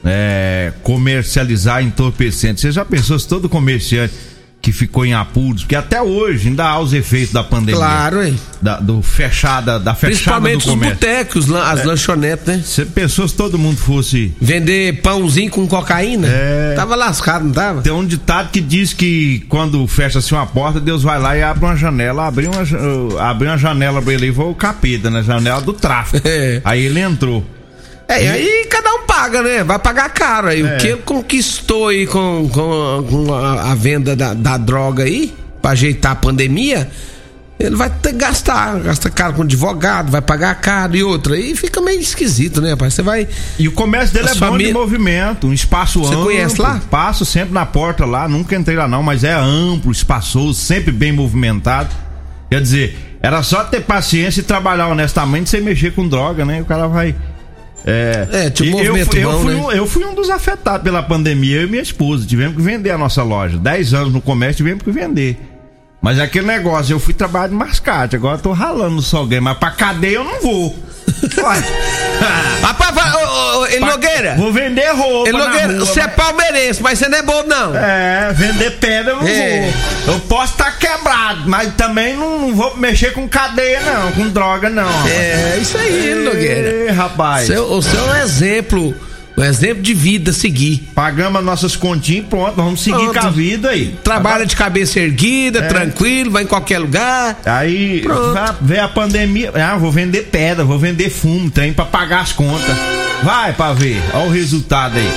é, 0.04 0.72
comercializar 0.82 1.82
entorpecente. 1.82 2.60
Você 2.60 2.70
já 2.70 2.84
pensou 2.84 3.18
se 3.18 3.26
todo 3.26 3.48
comerciante 3.48 4.12
que 4.62 4.70
ficou 4.70 5.04
em 5.04 5.12
apuros, 5.12 5.62
porque 5.62 5.74
até 5.74 6.00
hoje 6.00 6.48
ainda 6.48 6.64
há 6.64 6.78
os 6.78 6.92
efeitos 6.92 7.32
da 7.34 7.42
pandemia. 7.42 7.74
Claro, 7.80 8.22
hein? 8.22 8.38
Da, 8.62 8.78
do 8.78 9.02
fechada, 9.02 9.80
da 9.80 9.92
fechada 9.92 10.12
Principalmente 10.14 10.52
do 10.52 10.58
os 10.58 10.64
comércio. 10.66 10.94
botecos, 10.94 11.46
lan- 11.48 11.64
as 11.64 11.84
lanchonetes, 11.84 12.46
né? 12.46 12.62
Você 12.64 12.84
pensou 12.86 13.26
se 13.26 13.34
todo 13.34 13.58
mundo 13.58 13.76
fosse. 13.78 14.32
Vender 14.40 15.02
pãozinho 15.02 15.50
com 15.50 15.66
cocaína? 15.66 16.28
É. 16.30 16.74
Tava 16.76 16.94
lascado, 16.94 17.44
não 17.44 17.52
tava? 17.52 17.82
Tem 17.82 17.92
um 17.92 18.06
ditado 18.06 18.50
que 18.52 18.60
diz 18.60 18.92
que 18.92 19.44
quando 19.48 19.84
fecha-se 19.88 20.32
uma 20.32 20.46
porta, 20.46 20.78
Deus 20.80 21.02
vai 21.02 21.18
lá 21.18 21.36
e 21.36 21.42
abre 21.42 21.64
uma 21.64 21.74
janela. 21.76 22.28
Abriu 22.28 22.52
uma, 22.52 22.62
uh, 22.62 23.18
abriu 23.18 23.50
uma 23.50 23.58
janela 23.58 24.00
pra 24.00 24.12
ele 24.14 24.28
e 24.28 24.32
foi 24.32 24.44
o 24.44 24.54
capeta, 24.54 25.10
na 25.10 25.22
janela 25.22 25.60
do 25.60 25.72
tráfico. 25.72 26.22
É. 26.24 26.60
Aí 26.64 26.84
ele 26.84 27.00
entrou. 27.00 27.44
É, 28.08 28.24
e 28.24 28.28
aí 28.28 28.66
cada 28.68 28.94
um 28.94 29.06
paga, 29.06 29.42
né? 29.42 29.64
Vai 29.64 29.78
pagar 29.78 30.08
caro 30.10 30.48
aí. 30.48 30.62
É. 30.62 30.74
O 30.76 30.78
que 30.78 30.86
ele 30.88 31.02
conquistou 31.02 31.88
aí 31.88 32.06
com, 32.06 32.48
com, 32.48 33.06
com 33.08 33.34
a, 33.34 33.72
a 33.72 33.74
venda 33.74 34.14
da, 34.14 34.34
da 34.34 34.56
droga 34.56 35.04
aí, 35.04 35.34
pra 35.60 35.70
ajeitar 35.72 36.12
a 36.12 36.16
pandemia, 36.16 36.90
ele 37.58 37.76
vai 37.76 37.88
ter 37.88 38.12
que 38.12 38.18
gastar. 38.18 38.78
Gasta 38.80 39.08
caro 39.08 39.34
com 39.34 39.42
advogado, 39.42 40.10
vai 40.10 40.20
pagar 40.20 40.54
caro 40.56 40.96
e 40.96 41.02
outra. 41.02 41.34
Aí 41.34 41.54
fica 41.54 41.80
meio 41.80 42.00
esquisito, 42.00 42.60
né, 42.60 42.70
rapaz? 42.70 42.94
Você 42.94 43.02
vai. 43.02 43.28
E 43.58 43.68
o 43.68 43.72
comércio 43.72 44.12
dele 44.12 44.28
é 44.28 44.34
sua 44.34 44.50
bom 44.50 44.58
de 44.58 44.72
movimento, 44.72 45.46
um 45.46 45.52
espaço 45.52 46.00
Você 46.00 46.12
amplo. 46.12 46.24
conhece 46.24 46.60
lá? 46.60 46.80
Passo 46.90 47.24
sempre 47.24 47.54
na 47.54 47.64
porta 47.64 48.04
lá, 48.04 48.28
nunca 48.28 48.56
entrei 48.56 48.76
lá 48.76 48.88
não, 48.88 49.02
mas 49.02 49.22
é 49.24 49.32
amplo, 49.32 49.92
espaçoso, 49.92 50.58
sempre 50.60 50.90
bem 50.90 51.12
movimentado. 51.12 51.90
Quer 52.50 52.60
dizer, 52.60 53.16
era 53.22 53.42
só 53.42 53.64
ter 53.64 53.80
paciência 53.82 54.40
e 54.40 54.42
trabalhar 54.44 54.88
honestamente 54.88 55.48
sem 55.48 55.60
mexer 55.60 55.92
com 55.92 56.06
droga, 56.06 56.44
né? 56.44 56.60
O 56.60 56.64
cara 56.64 56.88
vai. 56.88 57.14
É, 57.84 58.28
É, 58.32 58.52
E 58.64 58.70
eu, 58.70 58.96
eu 58.96 59.30
bom, 59.32 59.40
fui 59.40 59.54
né? 59.54 59.60
um, 59.60 59.72
eu 59.72 59.86
fui 59.86 60.04
um 60.04 60.14
dos 60.14 60.30
afetados 60.30 60.82
pela 60.82 61.02
pandemia, 61.02 61.60
eu 61.60 61.66
e 61.66 61.70
minha 61.70 61.82
esposa. 61.82 62.26
Tivemos 62.26 62.56
que 62.56 62.62
vender 62.62 62.90
a 62.90 62.98
nossa 62.98 63.22
loja. 63.22 63.58
Dez 63.58 63.92
anos 63.94 64.12
no 64.12 64.20
comércio, 64.20 64.58
tivemos 64.58 64.82
que 64.82 64.90
vender. 64.90 65.40
Mas 66.00 66.18
aquele 66.18 66.46
negócio, 66.46 66.92
eu 66.92 66.98
fui 66.98 67.14
trabalhar 67.14 67.46
de 67.48 67.54
mascate, 67.54 68.16
agora 68.16 68.36
eu 68.36 68.42
tô 68.42 68.52
ralando 68.52 68.96
no 68.96 69.26
game, 69.26 69.40
mas 69.40 69.56
pra 69.56 69.70
cadeia 69.70 70.16
eu 70.16 70.24
não 70.24 70.40
vou. 70.42 70.76
Rapaz, 72.60 72.94
Pra- 73.78 73.90
Nogueira! 73.92 74.34
Vou 74.36 74.52
vender 74.52 74.90
roupa. 74.94 75.32
Na 75.32 75.38
Nogueira, 75.46 75.66
rua, 75.68 75.78
você 75.86 76.00
é 76.00 76.04
mas- 76.06 76.14
palmeirense, 76.14 76.82
mas 76.82 76.98
você 76.98 77.08
não 77.08 77.18
é 77.18 77.22
bom, 77.22 77.42
não. 77.46 77.76
É, 77.76 78.32
vender 78.34 78.70
pedra 78.78 79.12
eu 79.12 79.16
não 79.16 79.26
É. 79.28 79.72
vou. 80.04 80.14
Eu 80.14 80.20
posso 80.20 80.52
estar 80.52 80.78
quebrado, 80.78 81.48
mas 81.48 81.74
também 81.74 82.16
não, 82.16 82.54
vou 82.54 82.76
mexer 82.76 83.12
com 83.12 83.28
cadeia, 83.28 83.80
não, 83.80 84.12
com 84.12 84.28
droga, 84.28 84.68
não. 84.68 84.88
É, 85.08 85.58
isso 85.60 85.76
aí, 85.78 86.10
Eli 86.10 86.24
Nogueira. 86.24 86.68
Ei, 86.70 86.90
rapaz. 86.90 87.46
Seu, 87.46 87.64
o 87.72 87.82
seu 87.82 88.00
é 88.00 88.12
um 88.20 88.22
exemplo, 88.22 88.94
um 89.36 89.42
exemplo 89.44 89.82
de 89.82 89.94
vida 89.94 90.32
seguir. 90.32 90.88
Pagamos 90.94 91.38
as 91.38 91.44
nossas 91.44 91.76
continhas 91.76 92.24
e 92.24 92.28
pronto, 92.28 92.54
vamos 92.56 92.82
seguir 92.82 92.96
Pronto. 92.98 93.18
com 93.20 93.26
a 93.26 93.30
vida 93.30 93.70
aí. 93.70 93.96
Trabalha 94.04 94.44
de 94.44 94.54
cabeça 94.56 95.00
erguida, 95.00 95.60
É. 95.60 95.62
tranquilo, 95.62 96.30
vai 96.30 96.42
em 96.42 96.46
qualquer 96.46 96.78
lugar. 96.78 97.40
Aí 97.46 98.00
Pronto. 98.02 98.56
veio 98.60 98.84
a 98.84 98.88
pandemia. 98.88 99.50
Ah, 99.54 99.76
vou 99.76 99.90
vender 99.90 100.28
pedra, 100.30 100.64
vou 100.64 100.78
vender 100.78 101.08
fumo, 101.10 101.50
tem 101.50 101.72
pra 101.72 101.84
pagar 101.84 102.20
as 102.20 102.32
contas. 102.32 102.76
Vai 103.22 103.52
pra 103.52 103.72
ver, 103.72 104.02
olha 104.14 104.26
o 104.26 104.30
resultado 104.30 104.98
aí. 104.98 105.08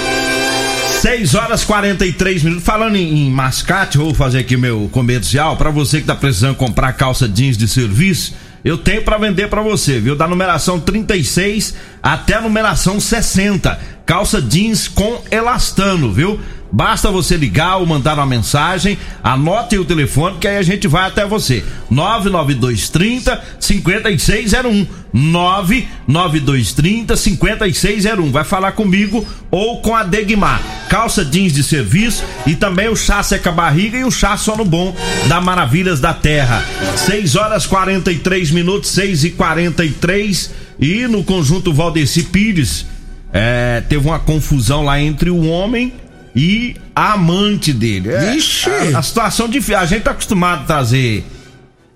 6 1.01 1.33
horas 1.33 1.63
43 1.63 2.43
minutos. 2.43 2.63
Falando 2.63 2.95
em, 2.95 3.25
em 3.25 3.31
mascate, 3.31 3.97
vou 3.97 4.13
fazer 4.13 4.39
aqui 4.39 4.55
meu 4.55 4.87
comercial. 4.91 5.57
Pra 5.57 5.71
você 5.71 6.01
que 6.01 6.07
tá 6.07 6.15
precisando 6.15 6.55
comprar 6.55 6.93
calça 6.93 7.27
jeans 7.27 7.57
de 7.57 7.67
serviço, 7.67 8.35
eu 8.63 8.77
tenho 8.77 9.03
pra 9.03 9.17
vender 9.17 9.49
pra 9.49 9.61
você, 9.61 9.99
viu? 9.99 10.15
Da 10.15 10.27
numeração 10.27 10.79
36 10.79 11.73
até 12.01 12.35
a 12.35 12.41
numeração 12.41 12.99
60. 12.99 13.79
Calça 14.05 14.39
jeans 14.41 14.87
com 14.87 15.23
elastano, 15.31 16.11
viu? 16.11 16.39
Basta 16.71 17.09
você 17.09 17.37
ligar 17.37 17.77
ou 17.77 17.85
mandar 17.85 18.15
uma 18.15 18.25
mensagem, 18.25 18.97
anote 19.23 19.77
o 19.77 19.85
telefone 19.85 20.37
que 20.39 20.47
aí 20.47 20.57
a 20.57 20.63
gente 20.63 20.87
vai 20.87 21.07
até 21.07 21.25
você. 21.25 21.63
99230 21.89 23.41
5601. 23.59 24.87
99230 25.13 27.15
5601. 27.15 28.31
Vai 28.31 28.43
falar 28.43 28.73
comigo 28.73 29.25
ou 29.49 29.81
com 29.81 29.95
a 29.95 30.03
Degmar. 30.03 30.61
Calça 30.89 31.23
jeans 31.23 31.53
de 31.53 31.63
serviço 31.63 32.23
e 32.45 32.55
também 32.55 32.89
o 32.89 32.95
chá 32.95 33.23
seca 33.23 33.51
barriga 33.51 33.97
e 33.97 34.03
o 34.03 34.11
chá 34.11 34.35
sono 34.35 34.65
bom 34.65 34.93
da 35.27 35.39
Maravilhas 35.39 35.99
da 35.99 36.13
Terra. 36.13 36.65
6 36.97 37.35
horas 37.35 37.65
43 37.65 38.51
minutos, 38.51 38.89
6 38.89 39.23
e 39.23 39.29
43 39.31 40.51
e 40.79 41.07
no 41.07 41.23
conjunto 41.23 41.73
Valdeci 41.73 42.23
Pires 42.23 42.85
é, 43.31 43.81
teve 43.87 44.05
uma 44.05 44.19
confusão 44.19 44.83
lá 44.83 44.99
entre 44.99 45.29
o 45.29 45.47
homem 45.47 45.93
e 46.35 46.75
a 46.95 47.13
amante 47.13 47.71
dele. 47.71 48.09
É, 48.11 48.31
Vixe! 48.33 48.69
A, 48.93 48.99
a 48.99 49.01
situação 49.01 49.47
difícil. 49.47 49.77
A 49.77 49.85
gente 49.85 50.03
tá 50.03 50.11
acostumado 50.11 50.63
a 50.63 50.65
trazer 50.65 51.23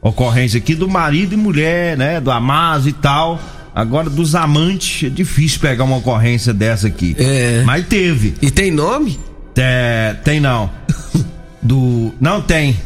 ocorrência 0.01 0.57
aqui 0.57 0.75
do 0.75 0.87
marido 0.87 1.33
e 1.33 1.37
mulher, 1.37 1.97
né? 1.97 2.21
Do 2.21 2.31
amado 2.31 2.87
e 2.87 2.93
tal. 2.93 3.39
Agora, 3.75 4.09
dos 4.09 4.33
amantes, 4.35 5.07
é 5.07 5.09
difícil 5.09 5.59
pegar 5.59 5.83
uma 5.83 5.97
ocorrência 5.97 6.53
dessa 6.53 6.87
aqui. 6.87 7.15
É. 7.19 7.63
Mas 7.65 7.85
teve. 7.87 8.33
E 8.41 8.49
tem 8.49 8.71
nome? 8.71 9.19
É, 9.57 10.15
tem 10.23 10.39
não. 10.39 10.69
Do. 11.61 12.13
Não 12.19 12.41
tem. 12.41 12.77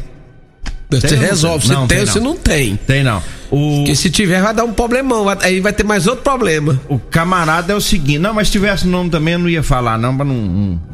Você 0.89 1.15
não 1.15 1.21
resolve 1.23 1.59
tem? 1.59 1.67
se 1.67 1.73
Não, 1.73 1.87
tem 1.87 1.97
tem 1.97 2.07
ou 2.07 2.13
se 2.13 2.19
não. 2.19 2.35
tem. 2.37 2.75
Tem 2.75 3.03
não. 3.03 3.21
O, 3.49 3.77
Porque 3.77 3.95
se 3.95 4.09
tiver, 4.11 4.41
vai 4.41 4.53
dar 4.53 4.63
um 4.63 4.73
problemão. 4.73 5.25
Aí 5.41 5.59
vai 5.59 5.73
ter 5.73 5.83
mais 5.83 6.05
outro 6.07 6.23
problema. 6.23 6.79
o 6.89 6.97
camarada 6.99 7.73
é 7.73 7.75
o 7.75 7.81
seguinte. 7.81 8.19
Não, 8.19 8.33
mas 8.33 8.47
se 8.47 8.51
tivesse 8.53 8.87
nome 8.87 9.09
também 9.09 9.33
eu 9.33 9.39
não 9.39 9.49
ia 9.49 9.63
falar, 9.63 9.97
não, 9.97 10.15
pra 10.15 10.25
não. 10.25 10.35
não- 10.35 10.92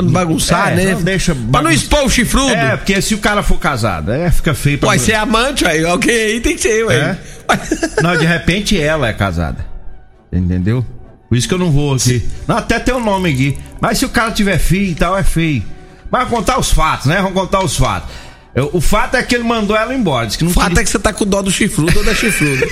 Pra 0.00 0.06
não 0.06 0.12
bagunçar, 0.12 0.72
É, 0.72 0.74
né? 0.76 0.92
não 0.94 1.02
deixa 1.02 1.34
Pra 1.34 1.62
não 1.62 1.70
expor 1.70 2.04
o 2.04 2.08
chifrudo. 2.10 2.50
É, 2.52 2.76
porque 2.76 3.00
se 3.02 3.14
o 3.14 3.18
cara 3.18 3.42
for 3.42 3.58
casado, 3.58 4.12
é, 4.12 4.30
fica 4.30 4.54
feio 4.54 4.78
pra 4.78 4.88
Ué, 4.90 4.98
você 4.98 5.12
é 5.12 5.16
amante, 5.16 5.66
aí. 5.66 5.84
Alguém 5.84 6.14
aí 6.14 6.40
tem 6.40 6.56
que 6.56 6.62
ser, 6.62 6.84
ué. 6.86 6.96
É? 7.48 8.02
Não, 8.02 8.16
de 8.16 8.24
repente 8.26 8.80
ela 8.80 9.08
é 9.08 9.12
casada. 9.12 9.64
Entendeu? 10.32 10.84
Por 11.28 11.36
isso 11.36 11.46
que 11.48 11.54
eu 11.54 11.58
não 11.58 11.70
vou 11.70 11.94
aqui. 11.94 12.28
Não, 12.46 12.56
até 12.56 12.78
tem 12.78 12.94
um 12.94 13.04
nome 13.04 13.30
aqui. 13.30 13.58
Mas 13.80 13.98
se 13.98 14.04
o 14.04 14.08
cara 14.08 14.30
tiver 14.32 14.58
filho 14.58 14.90
e 14.90 14.94
tal, 14.94 15.16
é 15.16 15.22
feio. 15.22 15.62
Mas 16.10 16.22
vamos 16.24 16.36
contar 16.38 16.58
os 16.58 16.70
fatos, 16.72 17.06
né? 17.06 17.16
Vamos 17.16 17.34
contar 17.34 17.62
os 17.64 17.76
fatos. 17.76 18.10
Eu- 18.54 18.70
O 18.72 18.80
fato 18.80 19.16
é 19.16 19.22
que 19.22 19.34
ele 19.36 19.44
mandou 19.44 19.76
ela 19.76 19.94
embora. 19.94 20.26
Disse 20.26 20.38
que 20.38 20.44
não 20.44 20.50
O 20.50 20.54
fato 20.54 20.68
queria... 20.68 20.80
é 20.82 20.84
que 20.84 20.90
você 20.90 20.98
tá 20.98 21.12
com 21.12 21.24
dó 21.24 21.40
do 21.40 21.50
chifrudo 21.52 21.96
ou 21.98 22.04
da 22.04 22.14
chifruda. 22.14 22.66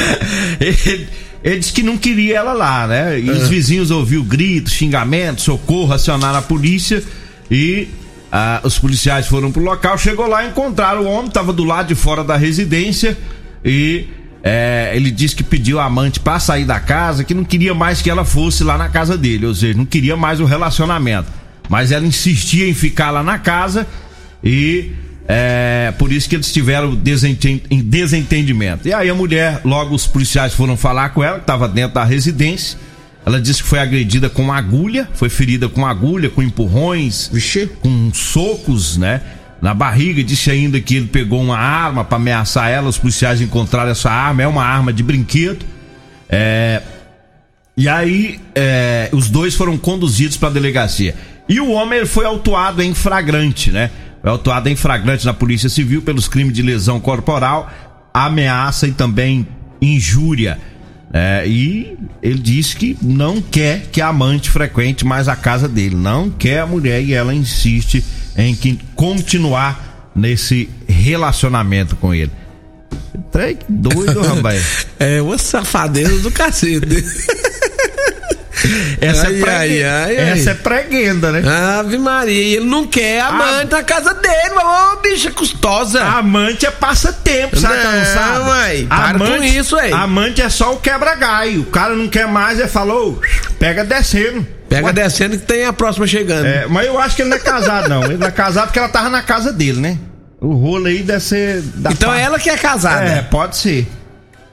ele, 0.60 1.08
ele 1.42 1.58
disse 1.58 1.72
que 1.72 1.82
não 1.82 1.96
queria 1.96 2.38
ela 2.38 2.52
lá, 2.52 2.86
né? 2.86 3.18
E 3.18 3.30
os 3.30 3.48
vizinhos 3.48 3.90
ouviram 3.90 4.24
gritos, 4.24 4.72
xingamentos, 4.72 5.44
socorro, 5.44 5.92
acionaram 5.92 6.38
a 6.38 6.42
polícia 6.42 7.02
e 7.50 7.88
ah, 8.30 8.60
os 8.62 8.78
policiais 8.78 9.26
foram 9.26 9.50
pro 9.50 9.62
local. 9.62 9.96
Chegou 9.96 10.26
lá, 10.26 10.44
encontraram 10.46 11.02
o 11.02 11.06
homem, 11.06 11.28
estava 11.28 11.52
do 11.52 11.64
lado 11.64 11.88
de 11.88 11.94
fora 11.94 12.22
da 12.22 12.36
residência 12.36 13.16
e 13.64 14.06
é, 14.42 14.92
ele 14.94 15.10
disse 15.10 15.34
que 15.34 15.42
pediu 15.42 15.78
a 15.78 15.84
amante 15.84 16.20
para 16.20 16.38
sair 16.38 16.64
da 16.64 16.78
casa, 16.78 17.24
que 17.24 17.34
não 17.34 17.44
queria 17.44 17.74
mais 17.74 18.00
que 18.00 18.10
ela 18.10 18.24
fosse 18.24 18.62
lá 18.62 18.78
na 18.78 18.88
casa 18.88 19.16
dele, 19.16 19.46
ou 19.46 19.54
seja, 19.54 19.76
não 19.76 19.84
queria 19.84 20.16
mais 20.16 20.40
o 20.40 20.44
relacionamento. 20.44 21.28
Mas 21.68 21.92
ela 21.92 22.06
insistia 22.06 22.68
em 22.68 22.74
ficar 22.74 23.10
lá 23.10 23.22
na 23.22 23.38
casa 23.38 23.86
e 24.42 24.92
é, 25.32 25.92
por 25.96 26.10
isso 26.10 26.28
que 26.28 26.34
eles 26.34 26.52
tiveram 26.52 26.92
desentendimento. 26.96 28.88
E 28.88 28.92
aí 28.92 29.08
a 29.08 29.14
mulher, 29.14 29.60
logo 29.64 29.94
os 29.94 30.04
policiais 30.04 30.52
foram 30.54 30.76
falar 30.76 31.10
com 31.10 31.22
ela, 31.22 31.36
que 31.36 31.42
estava 31.42 31.68
dentro 31.68 31.94
da 31.94 32.02
residência. 32.02 32.76
Ela 33.24 33.40
disse 33.40 33.62
que 33.62 33.68
foi 33.68 33.78
agredida 33.78 34.28
com 34.28 34.52
agulha, 34.52 35.08
foi 35.14 35.28
ferida 35.28 35.68
com 35.68 35.86
agulha, 35.86 36.28
com 36.28 36.42
empurrões, 36.42 37.30
Vixe. 37.32 37.68
com 37.80 38.10
socos, 38.12 38.96
né? 38.96 39.20
Na 39.62 39.72
barriga, 39.72 40.24
disse 40.24 40.50
ainda 40.50 40.80
que 40.80 40.96
ele 40.96 41.06
pegou 41.06 41.40
uma 41.40 41.56
arma 41.56 42.02
para 42.02 42.16
ameaçar 42.16 42.68
ela. 42.68 42.88
Os 42.88 42.98
policiais 42.98 43.40
encontraram 43.40 43.92
essa 43.92 44.10
arma, 44.10 44.42
é 44.42 44.48
uma 44.48 44.64
arma 44.64 44.92
de 44.92 45.04
brinquedo. 45.04 45.64
É, 46.28 46.82
e 47.76 47.88
aí, 47.88 48.40
é, 48.52 49.08
os 49.12 49.30
dois 49.30 49.54
foram 49.54 49.78
conduzidos 49.78 50.36
para 50.36 50.48
a 50.48 50.52
delegacia. 50.52 51.14
E 51.48 51.60
o 51.60 51.70
homem 51.70 52.04
foi 52.04 52.24
autuado 52.24 52.82
em 52.82 52.94
flagrante, 52.94 53.70
né? 53.70 53.90
Foi 54.20 54.30
autuado 54.30 54.68
em 54.68 54.76
flagrante 54.76 55.24
na 55.24 55.32
Polícia 55.32 55.68
Civil 55.68 56.02
pelos 56.02 56.28
crimes 56.28 56.52
de 56.52 56.62
lesão 56.62 57.00
corporal, 57.00 57.70
ameaça 58.12 58.86
e 58.86 58.92
também 58.92 59.46
injúria. 59.80 60.58
É, 61.12 61.44
e 61.46 61.96
ele 62.22 62.38
disse 62.38 62.76
que 62.76 62.96
não 63.02 63.40
quer 63.40 63.86
que 63.90 64.00
a 64.00 64.08
amante 64.08 64.48
frequente 64.48 65.04
mais 65.04 65.26
a 65.26 65.34
casa 65.34 65.66
dele, 65.66 65.96
não 65.96 66.30
quer 66.30 66.60
a 66.60 66.66
mulher 66.66 67.02
e 67.02 67.12
ela 67.12 67.34
insiste 67.34 68.04
em 68.36 68.54
que 68.54 68.78
continuar 68.94 70.12
nesse 70.14 70.70
relacionamento 70.86 71.96
com 71.96 72.14
ele. 72.14 72.30
Trem 73.32 73.58
doido, 73.68 74.20
rapaz. 74.22 74.86
É 74.98 75.20
uma 75.20 75.38
safadeza 75.38 76.20
do 76.20 76.30
cacete. 76.30 76.86
Essa, 79.00 79.26
Ai, 79.28 79.36
é, 79.36 79.40
pregue... 79.40 79.84
ai, 79.84 80.16
ai. 80.18 80.30
Essa 80.30 80.50
é 80.50 80.54
preguenda, 80.54 81.32
né? 81.32 81.42
Ave 81.78 81.98
Maria, 81.98 82.56
ele 82.56 82.66
não 82.66 82.86
quer 82.86 83.20
amante 83.22 83.70
na 83.72 83.82
casa 83.82 84.14
dele, 84.14 84.50
mas 84.54 84.64
ô 84.64 84.96
bicha 85.00 85.30
custosa. 85.30 86.02
Amante 86.02 86.66
é 86.66 86.70
passatempo, 86.70 87.58
sabe? 87.58 87.74
ela 87.78 87.92
não 87.92 88.04
sabe? 88.04 88.38
Não, 88.38 88.48
ué, 88.50 88.84
para 88.88 89.18
com 89.18 89.42
isso, 89.42 89.76
ué. 89.76 89.92
Amante 89.92 90.42
é 90.42 90.48
só 90.48 90.72
o 90.74 90.76
quebra-galho. 90.80 91.62
O 91.62 91.66
cara 91.66 91.94
não 91.94 92.08
quer 92.08 92.26
mais, 92.26 92.58
ele 92.58 92.68
falou, 92.68 93.20
pega 93.58 93.84
descendo. 93.84 94.46
Pega 94.68 94.86
Ué, 94.86 94.92
descendo 94.92 95.36
que 95.36 95.44
tem 95.44 95.64
a 95.64 95.72
próxima 95.72 96.06
chegando. 96.06 96.46
é, 96.46 96.64
mas 96.68 96.86
eu 96.86 96.96
acho 96.98 97.16
que 97.16 97.22
ele 97.22 97.30
não 97.30 97.36
é 97.36 97.40
casado, 97.40 97.88
não. 97.88 98.04
Ele 98.04 98.16
não 98.18 98.26
é 98.28 98.30
casado 98.30 98.66
porque 98.66 98.78
ela 98.78 98.88
tava 98.88 99.08
na 99.10 99.20
casa 99.22 99.52
dele, 99.52 99.80
né? 99.80 99.98
O 100.40 100.54
rolo 100.54 100.86
aí 100.86 101.02
deve 101.02 101.20
ser. 101.20 101.62
então 101.90 102.10
parte- 102.10 102.22
ela 102.22 102.38
que 102.38 102.48
é 102.48 102.56
casada. 102.56 103.04
É, 103.04 103.22
pode 103.22 103.56
ser. 103.56 103.86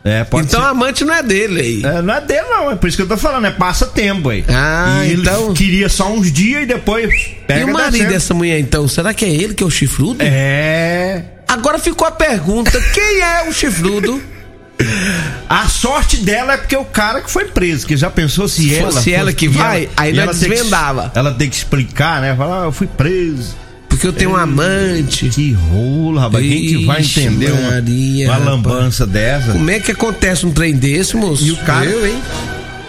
É, 0.07 0.21
então 0.21 0.61
ser. 0.61 0.67
amante 0.67 1.03
não 1.05 1.13
é 1.13 1.21
dele 1.23 1.61
aí. 1.61 1.81
É, 1.85 2.01
não 2.01 2.13
é 2.13 2.21
dele, 2.21 2.41
não. 2.49 2.71
É 2.71 2.75
por 2.75 2.87
isso 2.87 2.97
que 2.97 3.03
eu 3.03 3.07
tô 3.07 3.17
falando, 3.17 3.45
é 3.45 3.51
passatempo 3.51 4.29
aí. 4.29 4.43
Ah, 4.47 5.01
e 5.05 5.11
ele 5.11 5.21
então- 5.21 5.53
queria 5.53 5.89
só 5.89 6.11
uns 6.11 6.31
dias 6.31 6.63
e 6.63 6.65
depois. 6.65 7.13
Pega 7.45 7.61
e 7.61 7.63
o 7.63 7.73
marido 7.73 8.07
dessa 8.09 8.33
mulher, 8.33 8.59
então, 8.59 8.87
será 8.87 9.13
que 9.13 9.25
é 9.25 9.29
ele 9.29 9.53
que 9.53 9.63
é 9.63 9.65
o 9.65 9.69
chifrudo? 9.71 10.23
É. 10.23 11.23
Agora 11.47 11.79
ficou 11.79 12.07
a 12.07 12.11
pergunta: 12.11 12.71
quem 12.93 13.21
é 13.21 13.47
o 13.49 13.53
chifrudo? 13.53 14.21
A 15.49 15.67
sorte 15.67 16.17
dela 16.17 16.53
é 16.53 16.57
porque 16.57 16.75
o 16.75 16.85
cara 16.85 17.21
que 17.21 17.31
foi 17.31 17.45
preso, 17.45 17.87
que 17.87 17.97
já 17.97 18.09
pensou 18.11 18.47
se, 18.47 18.69
Se 18.69 18.75
ela. 18.75 18.91
fosse 18.91 19.11
ela 19.11 19.33
que 19.33 19.47
vai, 19.47 19.89
aí 19.97 20.17
ela 20.17 20.31
tem 20.33 20.41
que- 20.41 20.49
desvendava. 20.49 21.11
ela 21.15 21.31
tem 21.33 21.49
que 21.49 21.55
explicar, 21.55 22.21
né? 22.21 22.35
Falar, 22.35 22.61
ah, 22.61 22.65
eu 22.65 22.71
fui 22.71 22.85
preso. 22.85 23.55
Porque 23.97 24.07
eu 24.07 24.13
tenho 24.13 24.31
um 24.31 24.35
amante. 24.35 25.27
Que 25.29 25.53
rolo, 25.53 26.19
rapaz. 26.19 26.45
Quem 26.45 26.67
que 26.67 26.85
vai 26.85 27.01
Ixi, 27.01 27.19
entender 27.21 27.51
uma, 27.51 27.71
Maria, 27.71 28.27
uma 28.27 28.33
rapaz. 28.35 28.49
lambança 28.51 29.07
dessa? 29.07 29.51
Como 29.53 29.71
é 29.71 29.79
que 29.79 29.91
acontece 29.91 30.45
um 30.45 30.51
trem 30.51 30.75
desse, 30.75 31.17
moço? 31.17 31.43
E 31.43 31.51
o 31.51 31.57
cara- 31.57 31.85
Eu, 31.85 32.05
hein? 32.05 32.21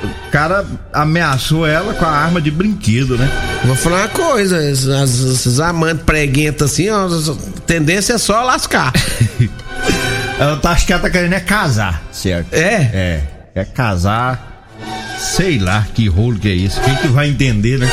O 0.05 0.31
cara 0.31 0.67
ameaçou 0.93 1.67
ela 1.67 1.95
com 1.95 2.05
a 2.05 2.11
arma 2.11 2.43
de 2.43 2.51
brinquedo, 2.51 3.17
né? 3.17 3.27
Vou 3.65 3.75
falar 3.75 4.01
uma 4.03 4.09
coisa: 4.09 4.63
esses, 4.71 5.59
amantes 5.59 6.05
preguentas 6.05 6.71
assim, 6.73 6.91
ó, 6.91 7.07
a 7.07 7.61
tendência 7.67 8.13
é 8.13 8.19
só 8.19 8.43
lascar. 8.45 8.93
Ela 10.39 10.57
tá, 10.59 10.71
acho 10.71 10.87
que 10.87 10.93
ela 10.93 11.03
tá 11.03 11.11
querendo 11.11 11.33
é 11.33 11.41
casar, 11.41 12.01
certo? 12.13 12.55
É? 12.55 12.75
É, 12.75 13.23
quer 13.53 13.65
casar. 13.73 14.69
Sei 15.19 15.59
lá 15.59 15.85
que 15.93 16.07
rolo 16.07 16.39
que 16.39 16.47
é 16.49 16.53
isso. 16.53 16.81
Quem 16.83 16.95
que 16.95 17.09
vai 17.09 17.29
entender, 17.29 17.77
né? 17.77 17.89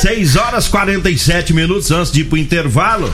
6 0.00 0.36
horas 0.36 0.68
47 0.68 1.52
minutos 1.52 1.90
antes 1.90 2.10
de 2.10 2.20
ir 2.20 2.24
pro 2.24 2.38
intervalo. 2.38 3.12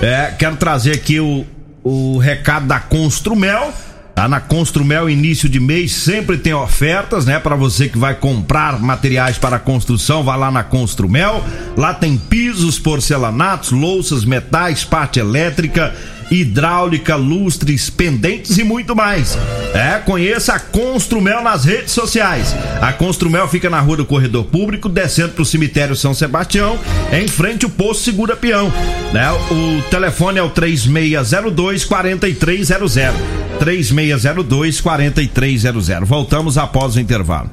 É, 0.00 0.34
quero 0.38 0.56
trazer 0.56 0.92
aqui 0.92 1.20
o, 1.20 1.44
o 1.82 2.18
recado 2.18 2.66
da 2.66 2.80
Construmel. 2.80 3.72
Tá 4.20 4.28
na 4.28 4.38
Construmel, 4.38 5.08
início 5.08 5.48
de 5.48 5.58
mês, 5.58 5.92
sempre 5.92 6.36
tem 6.36 6.52
ofertas, 6.52 7.24
né? 7.24 7.38
Para 7.38 7.56
você 7.56 7.88
que 7.88 7.96
vai 7.96 8.14
comprar 8.14 8.78
materiais 8.78 9.38
para 9.38 9.58
construção, 9.58 10.22
vá 10.22 10.36
lá 10.36 10.50
na 10.50 10.62
Construmel. 10.62 11.42
Lá 11.74 11.94
tem 11.94 12.18
pisos, 12.18 12.78
porcelanatos, 12.78 13.70
louças, 13.70 14.22
metais, 14.22 14.84
parte 14.84 15.18
elétrica, 15.18 15.94
hidráulica, 16.30 17.16
lustres, 17.16 17.88
pendentes 17.88 18.58
e 18.58 18.62
muito 18.62 18.94
mais. 18.94 19.38
É, 19.72 19.98
conheça 20.04 20.52
a 20.52 20.60
Construmel 20.60 21.42
nas 21.42 21.64
redes 21.64 21.94
sociais. 21.94 22.54
A 22.82 22.92
Construmel 22.92 23.48
fica 23.48 23.70
na 23.70 23.80
rua 23.80 23.96
do 23.96 24.04
Corredor 24.04 24.44
Público, 24.44 24.90
descendo 24.90 25.30
pro 25.30 25.46
cemitério 25.46 25.96
São 25.96 26.12
Sebastião, 26.12 26.78
em 27.10 27.26
frente 27.26 27.64
ao 27.64 27.70
posto 27.70 28.04
Segura 28.04 28.36
Peão. 28.36 28.70
Né? 29.14 29.32
O 29.32 29.82
telefone 29.88 30.38
é 30.38 30.42
o 30.42 30.50
3602 30.50 31.86
4300. 31.86 33.39
3602 33.60 34.80
4300. 34.80 36.08
Voltamos 36.08 36.56
após 36.56 36.96
o 36.96 37.00
intervalo. 37.00 37.50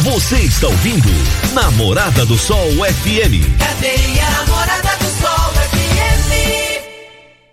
Você 0.00 0.36
está 0.36 0.68
ouvindo 0.68 1.08
Namorada 1.54 2.24
do 2.26 2.36
Sol 2.36 2.68
FM. 2.72 3.58
Cadeia 3.58 4.30
Namorada 4.30 4.90
do 4.98 5.06
Sol 5.20 5.52
FM. 5.70 6.84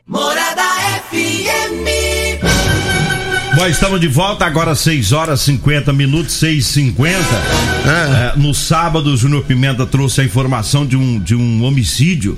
Morada 0.06 0.62
FM. 1.10 2.46
Bom, 3.56 3.66
estamos 3.68 4.02
de 4.02 4.10
volta 4.10 4.46
agora 4.46 4.76
6 4.76 5.14
horas 5.14 5.40
50 5.42 5.94
minutos, 5.94 6.34
6 6.34 6.66
50 6.66 7.18
Ah. 7.86 8.34
É, 8.36 8.38
No 8.38 8.54
sábado, 8.54 9.12
o 9.12 9.18
Júnior 9.18 9.46
Pimenta 9.46 9.86
trouxe 9.86 10.20
a 10.20 10.24
informação 10.26 10.86
de 10.86 10.98
um, 10.98 11.18
de 11.20 11.34
um 11.34 11.64
homicídio 11.64 12.38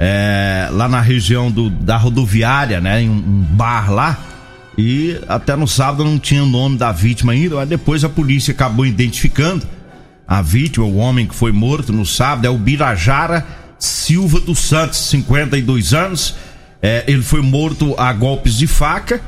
é, 0.00 0.68
lá 0.72 0.88
na 0.88 1.02
região 1.02 1.50
do, 1.50 1.68
da 1.68 1.98
rodoviária, 1.98 2.80
né? 2.80 3.02
Em 3.02 3.10
um, 3.10 3.12
um 3.12 3.46
bar 3.50 3.92
lá. 3.92 4.18
E 4.76 5.18
até 5.26 5.56
no 5.56 5.66
sábado 5.66 6.04
não 6.04 6.18
tinha 6.18 6.42
o 6.42 6.46
nome 6.46 6.76
da 6.76 6.92
vítima 6.92 7.32
ainda, 7.32 7.56
mas 7.56 7.68
depois 7.68 8.04
a 8.04 8.08
polícia 8.08 8.52
acabou 8.52 8.84
identificando 8.84 9.66
a 10.28 10.42
vítima, 10.42 10.84
o 10.84 10.96
homem 10.96 11.26
que 11.26 11.34
foi 11.34 11.52
morto 11.52 11.92
no 11.92 12.04
sábado, 12.04 12.46
é 12.46 12.50
o 12.50 12.58
Birajara 12.58 13.46
Silva 13.78 14.40
dos 14.40 14.58
Santos, 14.58 14.98
52 15.08 15.94
anos. 15.94 16.34
É, 16.82 17.04
ele 17.06 17.22
foi 17.22 17.40
morto 17.40 17.94
a 17.98 18.12
golpes 18.12 18.56
de 18.56 18.66
faca 18.66 19.20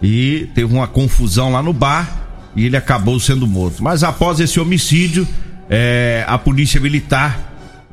e 0.00 0.48
teve 0.54 0.72
uma 0.72 0.86
confusão 0.86 1.52
lá 1.52 1.62
no 1.62 1.72
bar 1.72 2.22
e 2.54 2.66
ele 2.66 2.76
acabou 2.76 3.18
sendo 3.18 3.46
morto. 3.46 3.82
Mas 3.82 4.04
após 4.04 4.40
esse 4.40 4.60
homicídio, 4.60 5.26
é, 5.70 6.24
a 6.28 6.38
polícia 6.38 6.80
militar 6.80 7.38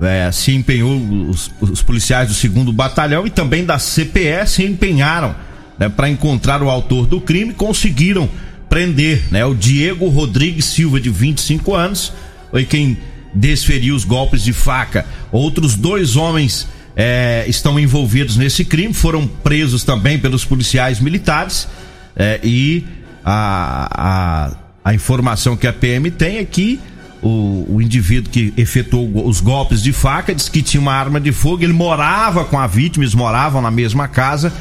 é, 0.02 0.32
se 0.32 0.54
empenhou, 0.54 1.00
os, 1.30 1.52
os 1.60 1.82
policiais 1.82 2.28
do 2.28 2.34
segundo 2.34 2.74
batalhão 2.74 3.26
e 3.26 3.30
também 3.30 3.66
da 3.66 3.78
CPE 3.78 4.48
se 4.48 4.64
empenharam 4.64 5.36
né, 5.80 5.90
para 5.90 6.10
encontrar 6.10 6.62
o 6.62 6.70
autor 6.70 7.08
do 7.08 7.22
crime, 7.22 7.54
conseguiram 7.54 8.30
prender 8.70 9.24
né, 9.32 9.46
o 9.46 9.56
Diego 9.56 10.08
Rodrigues 10.10 10.66
Silva, 10.66 11.00
de 11.00 11.10
25 11.10 11.74
anos, 11.74 12.14
foi 12.52 12.66
quem 12.66 12.98
desferiu 13.34 13.96
os 13.96 14.04
golpes 14.04 14.44
de 14.44 14.54
faca. 14.54 15.06
Outros 15.32 15.76
dois 15.76 16.16
homens 16.16 16.68
é, 16.96 17.46
estão 17.48 17.80
envolvidos 17.80 18.38
nesse 18.38 18.66
crime, 18.66 18.94
foram 18.94 19.26
presos 19.26 19.84
também 19.84 20.20
pelos 20.20 20.44
policiais 20.44 21.00
militares 21.00 21.68
é, 22.16 22.40
e 22.44 22.86
a, 23.24 23.88
a, 23.92 24.52
a 24.84 24.94
informação 24.94 25.56
que 25.56 25.68
a 25.68 25.74
PM 25.74 26.12
tem 26.12 26.38
é 26.38 26.46
que 26.46 26.80
o, 27.22 27.66
o 27.70 27.82
indivíduo 27.82 28.32
que 28.32 28.54
efetuou 28.56 29.28
os 29.28 29.42
golpes 29.42 29.82
de 29.82 29.92
faca 29.92 30.34
disse 30.34 30.50
que 30.50 30.62
tinha 30.62 30.80
uma 30.80 30.94
arma 30.94 31.20
de 31.20 31.32
fogo, 31.32 31.64
ele 31.64 31.74
morava 31.74 32.46
com 32.46 32.58
a 32.58 32.66
vítima, 32.66 33.04
eles 33.04 33.16
moravam 33.16 33.62
na 33.62 33.72
mesma 33.72 34.08
casa. 34.08 34.54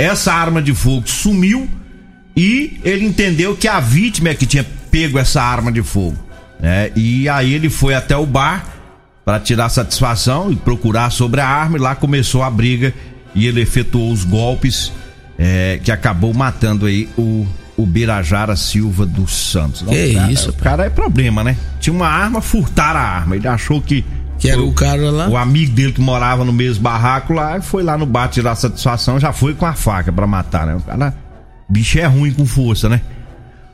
Essa 0.00 0.32
arma 0.32 0.62
de 0.62 0.74
fogo 0.74 1.08
sumiu 1.08 1.68
e 2.36 2.80
ele 2.84 3.04
entendeu 3.04 3.56
que 3.56 3.68
a 3.68 3.80
vítima 3.80 4.30
é 4.30 4.34
que 4.34 4.46
tinha 4.46 4.64
pego 4.90 5.18
essa 5.18 5.42
arma 5.42 5.70
de 5.70 5.82
fogo. 5.82 6.16
Né? 6.60 6.90
E 6.96 7.28
aí 7.28 7.52
ele 7.52 7.68
foi 7.70 7.94
até 7.94 8.16
o 8.16 8.26
bar 8.26 8.66
para 9.24 9.38
tirar 9.38 9.68
satisfação 9.68 10.50
e 10.50 10.56
procurar 10.56 11.10
sobre 11.10 11.40
a 11.40 11.46
arma, 11.46 11.76
e 11.76 11.80
lá 11.80 11.94
começou 11.94 12.42
a 12.42 12.50
briga 12.50 12.92
e 13.34 13.46
ele 13.46 13.60
efetuou 13.60 14.10
os 14.10 14.24
golpes 14.24 14.92
é, 15.38 15.80
que 15.82 15.92
acabou 15.92 16.34
matando 16.34 16.86
aí 16.86 17.08
o, 17.16 17.46
o 17.76 17.86
Birajara 17.86 18.56
Silva 18.56 19.06
dos 19.06 19.32
Santos. 19.32 19.82
Que 19.82 19.86
o 19.86 20.14
cara, 20.14 20.32
isso, 20.32 20.50
O 20.50 20.54
cara 20.54 20.84
é 20.84 20.90
problema, 20.90 21.44
né? 21.44 21.56
Tinha 21.78 21.94
uma 21.94 22.08
arma, 22.08 22.40
furtaram 22.40 23.00
a 23.00 23.02
arma. 23.02 23.36
Ele 23.36 23.48
achou 23.48 23.80
que. 23.80 24.04
Que 24.40 24.48
era 24.50 24.62
o 24.62 24.72
cara 24.72 25.10
lá. 25.10 25.28
O 25.28 25.36
amigo 25.36 25.72
dele 25.72 25.92
que 25.92 26.00
morava 26.00 26.44
no 26.44 26.52
mesmo 26.52 26.82
barraco 26.82 27.32
lá, 27.32 27.60
foi 27.60 27.82
lá 27.82 27.96
no 27.98 28.06
bar 28.06 28.28
tirar 28.28 28.54
satisfação, 28.56 29.20
já 29.20 29.32
foi 29.32 29.54
com 29.54 29.66
a 29.66 29.74
faca 29.74 30.10
pra 30.10 30.26
matar, 30.26 30.66
né? 30.66 30.74
O 30.76 30.80
cara. 30.80 31.14
Bicho 31.68 31.98
é 31.98 32.06
ruim 32.06 32.32
com 32.32 32.44
força, 32.46 32.88
né? 32.88 33.00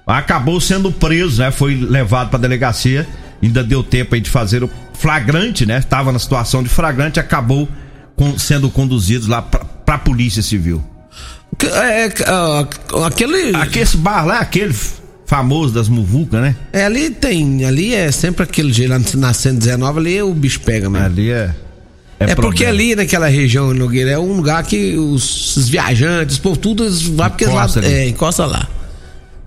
Acabou 0.07 0.61
sendo 0.61 0.93
preso, 0.93 1.41
né? 1.43 1.51
Foi 1.51 1.75
levado 1.75 2.31
pra 2.31 2.39
delegacia. 2.39 3.07
Ainda 3.43 3.63
deu 3.63 3.83
tempo 3.83 4.15
aí 4.15 4.21
de 4.21 4.31
fazer 4.31 4.63
o 4.65 4.71
flagrante, 4.95 5.67
né? 5.67 5.81
Tava 5.81 6.11
na 6.13 6.19
situação 6.19 6.63
de 6.63 6.69
flagrante, 6.69 7.21
acabou 7.21 7.69
com- 8.17 8.39
sendo 8.39 8.69
conduzido 8.71 9.29
lá 9.29 9.43
pra, 9.43 9.61
pra 9.65 9.99
polícia 9.99 10.43
civil. 10.43 10.83
Que- 11.59 11.67
É, 11.67 12.09
ó, 12.29 13.05
aquele. 13.05 13.55
Aqui 13.57 13.79
esse 13.79 13.97
bar 13.97 14.25
lá, 14.27 14.39
é 14.39 14.41
aquele 14.43 14.75
famoso 15.27 15.75
das 15.75 15.89
muvucas, 15.89 16.41
né? 16.41 16.57
É, 16.73 16.85
ali 16.85 17.11
tem. 17.11 17.65
Ali 17.65 17.95
é 17.95 18.11
sempre 18.11 18.45
aquele 18.45 18.73
jeito. 18.73 18.91
Lá 18.91 19.01
na 19.17 19.35
119 19.35 19.99
ali 19.99 20.23
o 20.23 20.33
bicho 20.33 20.61
pega 20.61 20.89
mesmo. 20.89 21.05
Ali 21.05 21.31
é. 21.31 21.55
É, 22.19 22.35
porque 22.35 22.65
problema. 22.65 22.71
ali 22.71 22.97
naquela 22.97 23.29
região, 23.29 23.75
Nogueira, 23.75 24.13
é 24.13 24.19
um 24.19 24.33
lugar 24.33 24.63
que 24.65 24.97
os, 24.97 25.55
os 25.55 25.69
viajantes, 25.69 26.39
por 26.39 26.57
tudo, 26.57 26.85
eles 26.85 27.03
vão 27.03 27.29
porque 27.29 27.45
lá, 27.45 27.65
Encosta 27.65 27.85
é, 27.85 28.09
encosta 28.09 28.47
lá. 28.47 28.67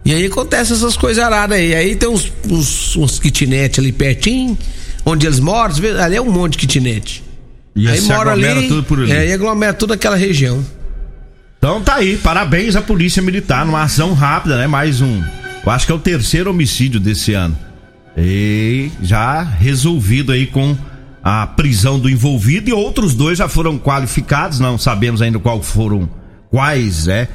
E 0.06 0.14
aí 0.14 0.26
acontece 0.26 0.74
essas 0.74 0.96
coisas 0.96 1.24
aradas 1.24 1.58
aí. 1.58 1.74
Aí 1.74 1.96
tem 1.96 2.08
uns, 2.08 2.32
uns, 2.48 2.96
uns 2.96 3.20
kitnet 3.20 3.80
ali 3.80 3.92
pertinho, 3.92 4.56
onde 5.04 5.26
eles 5.26 5.40
moram, 5.40 5.74
ali 6.00 6.16
é 6.16 6.22
um 6.22 6.32
monte 6.32 6.54
de 6.54 6.58
kitnet. 6.60 7.24
E 7.76 7.88
aí 7.88 8.02
mora 8.02 8.32
aglomera 8.32 8.60
ali, 8.60 8.68
tudo 8.68 8.84
por 8.84 9.00
ali. 9.00 9.12
É, 9.12 9.28
e 9.28 9.34
aglomera 9.34 9.74
toda 9.74 9.96
aquela 9.96 10.16
região. 10.16 10.64
Então 11.58 11.82
tá 11.82 11.96
aí, 11.96 12.18
parabéns 12.18 12.76
à 12.76 12.82
Polícia 12.82 13.22
Militar, 13.22 13.66
numa 13.66 13.82
ação 13.82 14.14
rápida, 14.14 14.58
né? 14.58 14.68
Mais 14.68 15.02
um. 15.02 15.24
Eu 15.66 15.72
acho 15.72 15.86
que 15.86 15.92
é 15.92 15.96
o 15.96 16.00
terceiro 16.00 16.50
homicídio 16.50 17.00
desse 17.00 17.34
ano. 17.34 17.56
E 18.18 18.92
já 19.02 19.44
resolvido 19.44 20.32
aí 20.32 20.48
com 20.48 20.76
a 21.24 21.46
prisão 21.48 22.00
do 22.00 22.10
envolvido 22.10 22.70
e 22.70 22.74
outros 22.74 23.14
dois 23.14 23.38
já 23.38 23.48
foram 23.48 23.78
qualificados, 23.78 24.60
não 24.60 24.78
sabemos 24.78 25.22
ainda 25.22 25.38
qual 25.40 25.62
foram, 25.62 26.10
quais 26.50 27.08
é, 27.08 27.28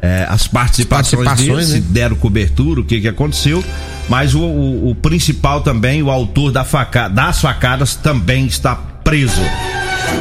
é, 0.00 0.26
as 0.28 0.46
participações, 0.46 1.24
Participações, 1.24 1.68
deles, 1.68 1.68
né? 1.70 1.74
se 1.76 1.92
deram 1.92 2.16
cobertura, 2.16 2.80
o 2.80 2.84
que 2.84 3.00
que 3.00 3.08
aconteceu, 3.08 3.64
mas 4.08 4.34
o, 4.34 4.40
o- 4.40 4.90
o 4.90 4.94
principal 4.94 5.62
também, 5.62 6.02
o 6.02 6.10
autor 6.10 6.52
da 6.52 6.64
faca, 6.64 7.08
das 7.08 7.40
facadas 7.40 7.96
também 7.96 8.46
está 8.46 8.78
preso. 9.10 9.42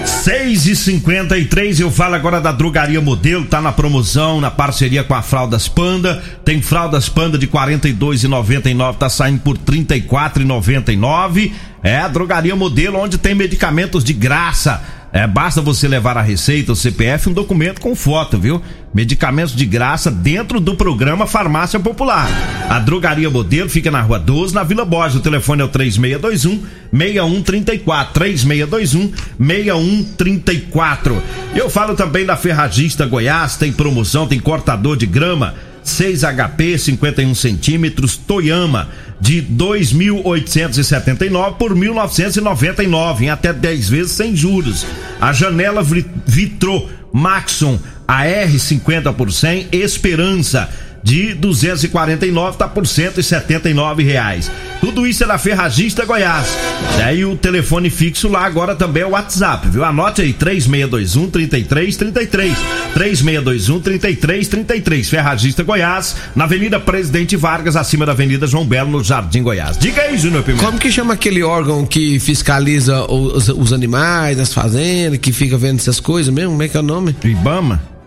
6 0.04 0.66
e 0.66 0.76
53 0.76 1.80
eu 1.80 1.92
falo 1.92 2.16
agora 2.16 2.42
da 2.42 2.52
Drogaria 2.52 3.00
Modelo, 3.00 3.46
tá 3.46 3.62
na 3.62 3.72
promoção, 3.72 4.42
na 4.42 4.50
parceria 4.50 5.04
com 5.04 5.14
a 5.14 5.22
Fraldas 5.22 5.68
Panda. 5.68 6.24
Tem 6.44 6.60
Fraldas 6.60 7.08
Panda 7.08 7.38
de 7.38 7.46
R$ 7.46 7.52
42,99, 7.52 8.98
tá 8.98 9.08
saindo 9.08 9.42
por 9.42 9.58
R$ 9.58 9.64
34,99. 9.64 11.52
É 11.84 12.00
a 12.00 12.08
Drogaria 12.08 12.56
Modelo, 12.56 12.98
onde 12.98 13.20
tem 13.20 13.36
medicamentos 13.36 14.04
de 14.04 14.12
graça. 14.12 14.82
É, 15.12 15.26
basta 15.26 15.62
você 15.62 15.88
levar 15.88 16.18
a 16.18 16.22
receita, 16.22 16.72
o 16.72 16.76
CPF 16.76 17.30
um 17.30 17.34
documento 17.34 17.82
com 17.82 17.96
foto, 17.96 18.38
viu? 18.38 18.62
Medicamentos 18.94 19.56
de 19.56 19.66
graça 19.66 20.12
dentro 20.12 20.60
do 20.60 20.76
programa 20.76 21.26
Farmácia 21.26 21.80
Popular. 21.80 22.28
A 22.70 22.78
Drogaria 22.80 23.30
Modelo 23.30 23.70
fica 23.70 23.90
na 23.90 24.02
Rua 24.02 24.20
12, 24.20 24.54
na 24.54 24.64
Vila 24.64 24.86
Borges. 24.86 25.18
O 25.18 25.22
telefone 25.22 25.62
é 25.62 25.66
o 25.66 25.68
3621 25.68 26.64
6134. 26.92 28.14
3621 28.14 29.12
6134. 29.40 31.24
Eu 31.56 31.70
falo 31.70 31.96
também 31.96 32.26
da 32.26 32.38
Ferragista 32.38 33.06
Goiás, 33.06 33.58
tem 33.58 33.72
promoção, 33.72 34.28
tem 34.28 34.40
cortador 34.40 34.96
de 34.96 35.08
grama. 35.08 35.56
6 35.90 36.24
HP 36.24 36.78
51 36.78 37.34
centímetros 37.36 38.16
Toyama 38.18 38.90
de 39.20 39.42
2.879 39.42 41.58
por 41.58 41.74
1.999 41.76 43.22
em 43.22 43.30
até 43.30 43.52
10 43.54 43.90
vezes 43.90 44.12
sem 44.14 44.36
juros. 44.36 44.86
A 45.20 45.34
janela 45.34 45.82
vi- 45.84 46.06
Vitro 46.26 46.88
Maxon 47.12 47.80
AR 48.08 48.58
50 48.60 49.12
por 49.14 49.32
100 49.32 49.68
Esperança 49.72 50.70
de 51.04 51.34
249 51.34 52.58
tá 52.58 52.68
por 52.68 52.86
179 52.86 54.04
reais. 54.04 54.52
Tudo 54.80 55.06
isso 55.06 55.24
é 55.24 55.28
da 55.28 55.38
Ferragista 55.38 56.06
Goiás. 56.06 56.58
Daí 56.98 57.26
o 57.26 57.36
telefone 57.36 57.90
fixo 57.90 58.30
lá 58.30 58.46
agora 58.46 58.76
também 58.76 59.04
é 59.04 59.06
o 59.06 59.12
WhatsApp, 59.12 59.68
viu? 59.70 59.84
Anote 59.84 60.22
aí 60.22 60.34
3621 60.34 61.30
3333. 61.30 62.58
3621 62.94 63.80
3333. 63.82 65.10
Ferragista 65.10 65.64
Goiás, 65.64 66.16
na 66.36 66.46
Avenida 66.46 66.80
Presidente 66.80 67.36
Vargas, 67.36 67.76
acima 67.76 68.06
da 68.06 68.14
Avenida 68.14 68.48
João 68.48 68.66
Belo, 68.66 68.90
no 68.90 69.04
Jardim 69.04 69.44
Goiás. 69.44 69.78
Diga 69.78 70.02
aí, 70.02 70.18
Júnior 70.18 70.44
Pimenta. 70.44 70.66
Como 70.66 70.80
que 70.80 70.92
chama 70.92 71.14
aquele 71.14 71.44
órgão 71.44 71.86
que 71.86 72.20
fiscaliza 72.20 73.06
os, 73.12 73.50
os 73.50 73.74
animais, 73.74 74.40
as 74.40 74.54
fazendas, 74.54 75.20
que 75.20 75.32
fica 75.32 75.58
vendo 75.58 75.80
essas 75.80 76.00
coisas 76.00 76.34
mesmo? 76.34 76.52
Como 76.52 76.64
é 76.64 76.68
que 76.68 76.78
é 76.78 76.80
o 76.80 76.84
nome? 76.84 77.16
Ibama? 77.24 77.99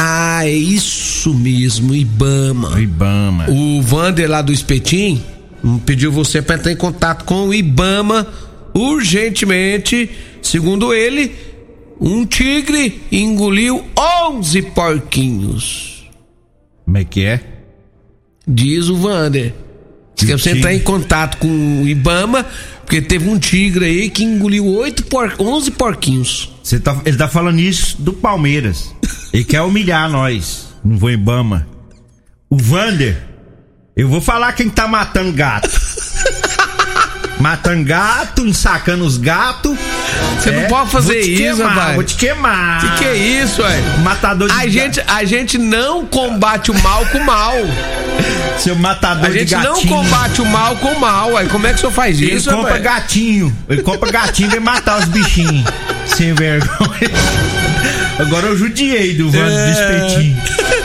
Ah, 0.00 0.46
é 0.46 0.52
isso 0.52 1.34
mesmo, 1.34 1.92
Ibama. 1.92 2.80
Ibama. 2.80 3.50
O 3.50 3.82
Vander 3.82 4.30
lá 4.30 4.40
do 4.40 4.52
Espetim 4.52 5.20
hum, 5.64 5.76
pediu 5.78 6.12
você 6.12 6.40
para 6.40 6.54
entrar 6.54 6.70
em 6.70 6.76
contato 6.76 7.24
com 7.24 7.48
o 7.48 7.52
Ibama 7.52 8.24
urgentemente. 8.72 10.08
Segundo 10.40 10.94
ele, 10.94 11.32
um 12.00 12.24
tigre 12.24 13.02
engoliu 13.10 13.82
11 14.30 14.62
porquinhos. 14.62 16.08
Como 16.84 16.96
é 16.96 17.04
que 17.04 17.24
é? 17.24 17.40
Diz 18.46 18.88
o 18.88 18.96
Vander. 18.96 19.52
Diz 20.14 20.28
que 20.28 20.32
você 20.32 20.50
entrar 20.50 20.72
em 20.74 20.78
contato 20.78 21.38
com 21.38 21.82
o 21.82 21.88
Ibama, 21.88 22.46
porque 22.84 23.02
teve 23.02 23.28
um 23.28 23.36
tigre 23.36 23.84
aí 23.84 24.10
que 24.10 24.22
engoliu 24.22 24.64
8 24.64 25.06
por... 25.06 25.34
11 25.40 25.72
porquinhos. 25.72 26.52
Você 26.62 26.78
tá, 26.78 27.00
ele 27.04 27.16
tá 27.16 27.26
falando 27.26 27.58
isso 27.58 28.00
do 28.00 28.12
Palmeiras. 28.12 28.94
Ele 29.38 29.44
quer 29.44 29.62
humilhar 29.62 30.10
nós. 30.10 30.66
Não 30.84 30.98
vou 30.98 31.12
Ibama. 31.12 31.64
O 32.50 32.56
Vander, 32.56 33.16
eu 33.96 34.08
vou 34.08 34.20
falar 34.20 34.52
quem 34.52 34.68
tá 34.68 34.88
matando 34.88 35.32
gato. 35.32 35.70
matando 37.38 37.84
gato, 37.84 38.44
ensacando 38.44 39.04
os 39.04 39.16
gatos. 39.16 39.78
Você 40.40 40.50
não 40.50 40.64
pode 40.64 40.90
fazer 40.90 41.20
isso, 41.20 41.36
queimar, 41.58 41.68
rapaz. 41.68 41.94
Vou 41.94 42.02
te 42.02 42.16
queimar. 42.16 42.80
Que 42.80 42.98
que 42.98 43.04
é 43.04 43.16
isso, 43.16 43.62
velho? 43.62 43.98
Matador 44.00 44.48
de 44.48 44.54
A 44.54 44.58
gato. 44.58 44.70
gente, 44.70 45.00
a 45.06 45.24
gente 45.24 45.56
não 45.56 46.04
combate 46.04 46.72
o 46.72 46.82
mal 46.82 47.06
com 47.06 47.18
o 47.18 47.24
mal. 47.24 47.54
Seu 48.58 48.74
matador 48.76 49.26
A 49.26 49.28
de 49.30 49.38
gente 49.40 49.54
não 49.54 49.74
gatinho. 49.74 49.88
combate 49.94 50.40
o 50.42 50.46
mal 50.46 50.76
com 50.76 50.88
o 50.88 51.00
mal. 51.00 51.36
Aí 51.36 51.48
como 51.48 51.66
é 51.66 51.70
que 51.70 51.76
o 51.76 51.78
senhor 51.80 51.92
faz 51.92 52.20
Ele 52.20 52.34
isso, 52.34 52.50
compra 52.50 52.74
rapaz? 52.74 52.82
gatinho. 52.82 53.56
Ele 53.68 53.82
compra 53.82 54.10
gatinho 54.10 54.54
e 54.54 54.60
matar 54.60 54.98
os 54.98 55.04
bichinhos. 55.06 55.64
Sem 56.06 56.34
vergonha. 56.34 57.10
Agora 58.18 58.46
eu 58.48 58.56
judiei 58.56 59.14
do 59.14 59.30
Vando 59.30 59.48
É. 59.50 59.64
do 59.64 59.70
espetinho. 59.70 60.42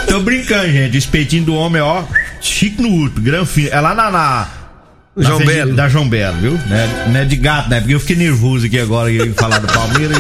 Tô 0.08 0.20
brincando, 0.20 0.72
gente. 0.72 0.96
O 0.96 1.00
espetinho 1.00 1.44
do 1.46 1.56
homem, 1.56 1.82
ó. 1.82 2.04
Chique 2.40 2.82
no 2.82 2.90
urto, 2.90 3.20
granfino. 3.22 3.70
É 3.72 3.80
lá 3.82 3.96
na. 3.96 4.12
na 4.12 4.48
na 5.16 5.24
João 5.28 5.40
Belo. 5.46 5.76
Da 5.76 5.90
João 5.90 6.10
Belo, 6.10 6.38
viu? 6.38 6.60
Não 6.68 6.76
é, 6.76 6.90
não 7.08 7.20
é 7.20 7.26
de 7.26 7.36
gato, 7.36 7.70
né? 7.70 7.80
Porque 7.80 7.94
eu 7.96 8.00
fiquei 8.00 8.16
nervoso 8.16 8.66
aqui 8.66 8.80
agora 8.80 9.12
e 9.12 9.32
falar 9.34 9.60
do 9.60 9.68
Palmeiras. 9.68 10.18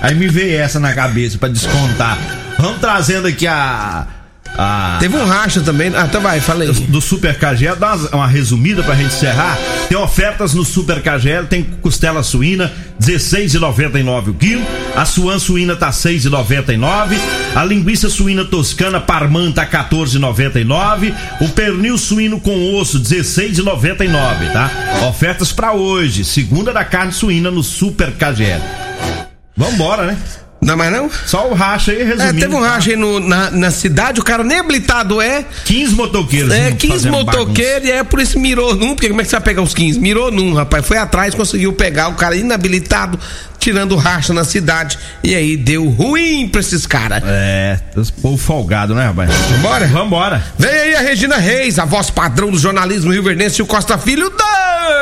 aí 0.00 0.14
me 0.14 0.26
veio 0.28 0.60
essa 0.60 0.78
na 0.80 0.92
cabeça 0.92 1.38
pra 1.38 1.48
descontar. 1.48 2.18
Vamos 2.58 2.80
trazendo 2.80 3.26
aqui 3.28 3.46
a. 3.46 4.06
a 4.56 4.98
Teve 5.00 5.16
um 5.16 5.24
racha 5.24 5.60
também. 5.60 5.92
Ah, 5.94 6.06
então 6.08 6.20
vai, 6.20 6.40
falei. 6.40 6.70
do 6.72 7.00
Super 7.00 7.38
KGL, 7.38 7.76
dá 7.76 7.94
uma, 8.12 8.26
resumida 8.26 8.82
pra 8.82 8.94
gente 8.94 9.14
encerrar. 9.14 9.58
Tem 9.88 9.96
ofertas 9.96 10.54
no 10.54 10.64
Super 10.64 11.02
KGL, 11.02 11.46
tem 11.46 11.62
costela 11.62 12.22
suína, 12.22 12.70
R$16,99 13.00 14.28
o 14.28 14.34
quilo. 14.34 14.62
A 14.94 15.04
suan 15.04 15.38
suína 15.38 15.74
tá 15.74 15.86
R$6,99. 15.86 17.18
A 17.54 17.64
linguiça 17.64 18.08
suína 18.08 18.44
toscana 18.44 19.00
Parman 19.00 19.52
tá 19.52 19.62
R$14,99. 19.62 21.14
O 21.40 21.48
pernil 21.48 21.96
suíno 21.96 22.40
com 22.40 22.74
osso, 22.74 22.98
R$16,99, 22.98 24.52
tá? 24.52 24.70
Ofertas 25.08 25.52
pra 25.52 25.72
hoje, 25.72 26.24
segunda 26.24 26.72
da 26.72 26.84
carne 26.84 27.12
suína 27.12 27.50
no 27.50 27.62
Super 27.62 28.12
KGL. 28.12 28.62
Vambora, 29.56 30.06
né? 30.06 30.16
Não, 30.62 30.76
mas 30.76 30.92
não? 30.92 31.10
Só 31.26 31.48
o 31.50 31.54
racha 31.54 31.90
aí, 31.90 32.04
resumindo. 32.04 32.38
É, 32.38 32.40
teve 32.40 32.54
um 32.54 32.60
tá? 32.60 32.68
racha 32.70 32.90
aí 32.90 32.96
no- 32.96 33.18
na, 33.18 33.50
na 33.50 33.70
cidade, 33.72 34.20
o 34.20 34.24
cara 34.24 34.44
nem 34.44 34.60
habilitado 34.60 35.20
é. 35.20 35.44
15 35.64 35.94
motoqueiros. 35.94 36.52
É, 36.52 36.66
juntos 36.70 36.78
15 36.82 36.92
fazendo 36.94 37.12
bagunça. 37.24 37.38
motoqueiros 37.38 37.88
e 37.88 37.90
é 37.90 38.04
por 38.04 38.20
isso 38.20 38.38
mirou 38.38 38.74
num, 38.76 38.94
porque 38.94 39.08
como 39.08 39.20
é 39.20 39.24
que 39.24 39.30
você 39.30 39.36
vai 39.36 39.44
pegar 39.44 39.62
os 39.62 39.74
15? 39.74 39.98
Mirou 39.98 40.30
num, 40.30 40.54
rapaz. 40.54 40.86
Foi 40.86 40.96
atrás, 40.98 41.34
conseguiu 41.34 41.72
pegar 41.72 42.08
o 42.08 42.14
cara 42.14 42.36
inabilitado, 42.36 43.18
tirando 43.58 43.96
racha 43.96 44.32
na 44.32 44.44
cidade. 44.44 44.98
E 45.24 45.34
aí 45.34 45.56
deu 45.56 45.88
ruim 45.88 46.46
pra 46.48 46.60
esses 46.60 46.86
caras. 46.86 47.22
É, 47.26 47.78
esse 47.96 48.12
povo 48.12 48.36
folgado, 48.36 48.94
né, 48.94 49.06
rapaz? 49.06 49.30
Vambora? 49.50 49.86
Vambora. 49.88 50.44
Vem 50.56 50.70
aí 50.70 50.94
a 50.94 51.00
Regina 51.00 51.38
Reis, 51.38 51.78
a 51.80 51.84
voz 51.84 52.08
padrão 52.08 52.50
do 52.52 52.58
jornalismo 52.58 53.10
Rio 53.12 53.22
Verdense 53.24 53.60
e 53.60 53.62
o 53.62 53.66
Costa 53.66 53.98
Filho, 53.98 54.30
dois 54.30 55.01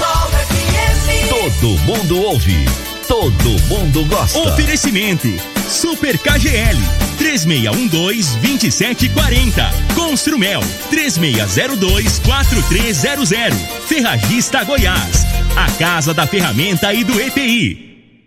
Todo 1.29 1.77
mundo 1.79 2.21
ouve. 2.21 2.65
Todo 3.07 3.49
mundo 3.67 4.05
gosta. 4.05 4.39
Oferecimento. 4.39 5.27
Super 5.69 6.17
KGL. 6.17 6.77
3612-2740 7.19 9.71
Construmel 9.93 10.61
3602-4300 10.91 13.53
Ferragista 13.85 14.63
Goiás. 14.63 15.25
A 15.55 15.69
Casa 15.77 16.13
da 16.13 16.25
Ferramenta 16.25 16.93
e 16.93 17.03
do 17.03 17.19
EPI 17.19 17.90